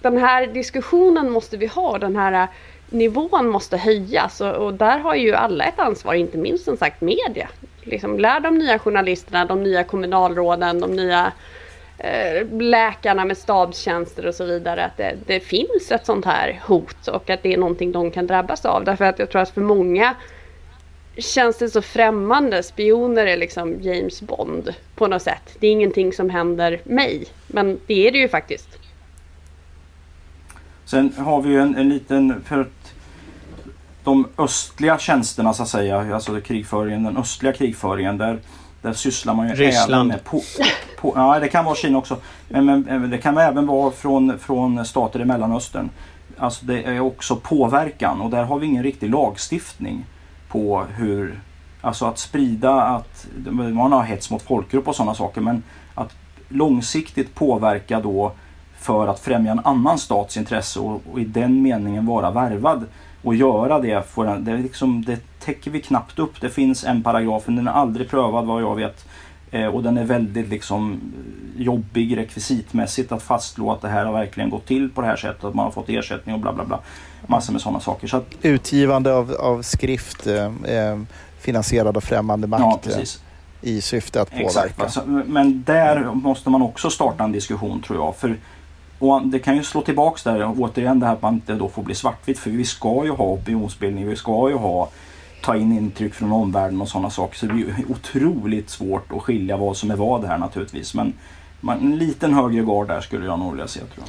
[0.00, 2.48] den här diskussionen måste vi ha, den här
[2.90, 7.00] nivån måste höjas och, och där har ju alla ett ansvar, inte minst som sagt
[7.00, 7.48] media.
[7.82, 11.32] Liksom, lär de nya journalisterna, de nya kommunalråden, de nya
[12.02, 17.08] Eh, läkarna med stabstjänster och så vidare att det, det, finns ett sånt här hot
[17.08, 18.84] och att det är någonting de kan drabbas av.
[18.84, 20.14] Därför att jag tror att för många
[21.16, 22.62] känns det så främmande.
[22.62, 25.56] Spioner är liksom James Bond på något sätt.
[25.60, 27.24] Det är ingenting som händer mig.
[27.46, 28.78] Men det är det ju faktiskt.
[30.84, 32.94] Sen har vi ju en, en liten, för att
[34.04, 38.38] de östliga tjänsterna så att säga, alltså krigföringen, den östliga krigföringen där
[38.82, 39.92] där sysslar man ju Ryssland.
[39.94, 40.24] även med...
[40.24, 40.42] På,
[41.00, 42.16] på, ja, det kan vara Kina också.
[42.48, 45.90] Men, men, det kan även vara från, från stater i Mellanöstern.
[46.38, 50.06] Alltså det är också påverkan och där har vi ingen riktig lagstiftning
[50.48, 51.40] på hur...
[51.80, 53.26] Alltså att sprida att...
[53.50, 55.62] Man har hets mot folkgrupp och sådana saker men
[55.94, 56.14] att
[56.48, 58.32] långsiktigt påverka då
[58.78, 62.86] för att främja en annan stats intresse och, och i den meningen vara värvad
[63.22, 66.40] och göra det, får en, det, liksom, det täcker vi knappt upp.
[66.40, 69.06] Det finns en paragraf, men den är aldrig prövad vad jag vet.
[69.50, 71.00] Eh, och den är väldigt liksom
[71.56, 75.44] jobbig rekvisitmässigt att fastslå att det här har verkligen gått till på det här sättet.
[75.44, 76.78] Att man har fått ersättning och bla bla bla.
[77.26, 78.06] Massor med sådana saker.
[78.06, 80.98] Så att, Utgivande av, av skrift eh, eh
[81.42, 82.86] finansierad av främmande makt.
[82.90, 83.08] Ja, eh,
[83.60, 84.46] I syfte att påverka.
[84.46, 88.16] Exakt, alltså, men där måste man också starta en diskussion tror jag.
[88.16, 88.36] För
[89.02, 91.82] och det kan ju slå tillbaks där återigen det här att man inte då får
[91.82, 94.88] bli svartvitt för vi ska ju ha opinionsbildning, vi ska ju ha
[95.42, 97.38] ta in intryck från omvärlden och sådana saker.
[97.38, 100.94] Så det blir otroligt svårt att skilja vad som är vad här naturligtvis.
[100.94, 101.12] Men
[101.60, 104.08] man, en liten högre gard där skulle jag nog vilja se tror jag.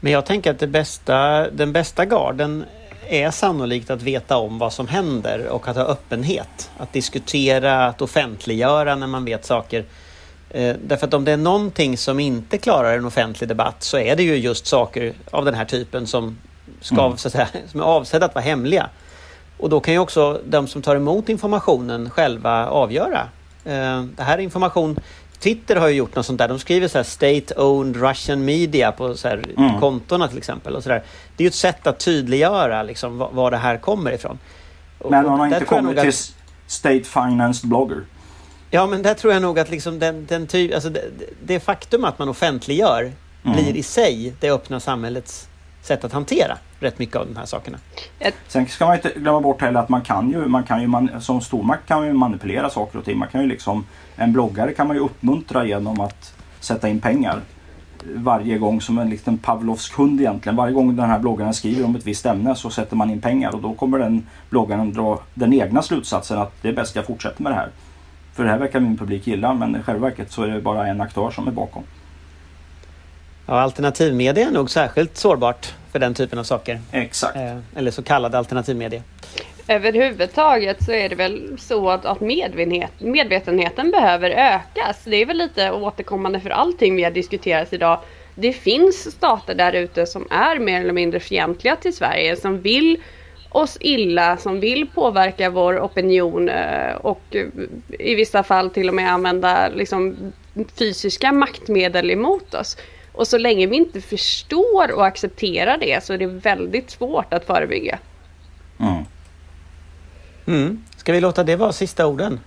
[0.00, 2.64] Men jag tänker att det bästa, den bästa garden
[3.08, 6.70] är sannolikt att veta om vad som händer och att ha öppenhet.
[6.76, 9.84] Att diskutera, att offentliggöra när man vet saker.
[10.54, 14.16] Eh, därför att om det är någonting som inte klarar en offentlig debatt så är
[14.16, 16.38] det ju just saker av den här typen som,
[16.80, 17.16] ska, mm.
[17.16, 18.88] så att säga, som är avsedda att vara hemliga.
[19.58, 23.28] Och då kan ju också de som tar emot informationen själva avgöra.
[23.64, 25.00] Eh, det här är information
[25.42, 26.48] Twitter har ju gjort något sånt där.
[26.48, 29.80] De skriver så här State-owned Russian media på så här mm.
[29.80, 30.76] kontona till exempel.
[30.76, 31.02] Och så där.
[31.36, 34.38] Det är ju ett sätt att tydliggöra liksom, var, var det här kommer ifrån.
[35.10, 36.34] Men man har inte kommit till att...
[36.66, 38.04] State-financed blogger.
[38.74, 41.02] Ja, men där tror jag nog att liksom den, den ty, alltså det,
[41.44, 43.12] det faktum att man offentliggör
[43.44, 43.56] mm.
[43.56, 45.48] blir i sig det öppna samhällets
[45.82, 47.78] sätt att hantera rätt mycket av de här sakerna.
[48.48, 51.10] Sen ska man inte glömma bort heller att man kan ju, man kan ju man,
[51.20, 53.18] som stormakt kan man ju manipulera saker och ting.
[53.18, 57.40] Man kan ju liksom, en bloggare kan man ju uppmuntra genom att sätta in pengar
[58.14, 60.56] varje gång som en liten Pavlovs hund egentligen.
[60.56, 63.54] Varje gång den här bloggaren skriver om ett visst ämne så sätter man in pengar
[63.54, 67.42] och då kommer den bloggaren dra den egna slutsatsen att det är bäst jag fortsätter
[67.42, 67.70] med det här.
[68.34, 70.86] För det här verkar min publik gilla men i själva verket så är det bara
[70.86, 71.82] en aktör som är bakom.
[73.46, 76.80] Ja, alternativmedia är nog särskilt sårbart för den typen av saker.
[76.92, 77.36] Exakt.
[77.36, 79.02] Eh, eller så kallad alternativmedia.
[79.68, 85.00] Överhuvudtaget så är det väl så att, att medvetenhet, medvetenheten behöver ökas.
[85.04, 87.98] Det är väl lite återkommande för allting vi har diskuterat idag.
[88.34, 92.98] Det finns stater där ute som är mer eller mindre fientliga till Sverige, som vill
[93.52, 97.36] oss illa, som vill påverka vår opinion eh, och
[97.88, 100.32] i vissa fall till och med använda liksom,
[100.78, 102.76] fysiska maktmedel emot oss.
[103.12, 107.44] Och så länge vi inte förstår och accepterar det så är det väldigt svårt att
[107.44, 107.98] förebygga.
[108.80, 109.04] Mm.
[110.46, 110.84] Mm.
[110.96, 112.40] Ska vi låta det vara sista orden?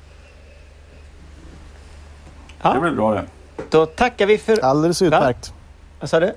[2.62, 2.74] Ja.
[2.74, 3.26] Det blir bra det.
[3.70, 4.60] Då tackar vi för...
[4.60, 5.50] Alldeles utmärkt.
[5.50, 5.56] Va?
[6.00, 6.34] Vad sa du?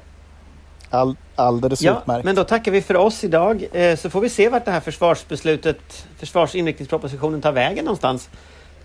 [0.90, 2.24] All, alldeles ja, utmärkt.
[2.24, 3.64] Men då tackar vi för oss idag.
[3.72, 8.28] Eh, så får vi se vart det här försvarsbeslutet, försvarsinriktningspropositionen tar vägen någonstans.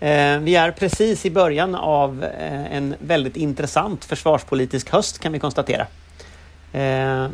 [0.00, 5.38] Eh, vi är precis i början av eh, en väldigt intressant försvarspolitisk höst kan vi
[5.38, 5.86] konstatera.
[6.72, 7.28] Eh,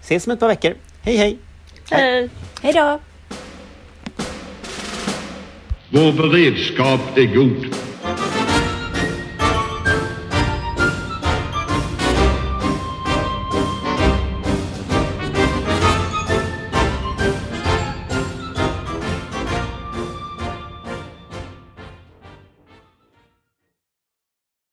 [0.00, 0.74] ses om ett par veckor.
[1.02, 1.38] Hej hej!
[1.90, 2.30] Hej!
[2.62, 3.00] Hej då!
[5.90, 7.74] Vår beredskap är god.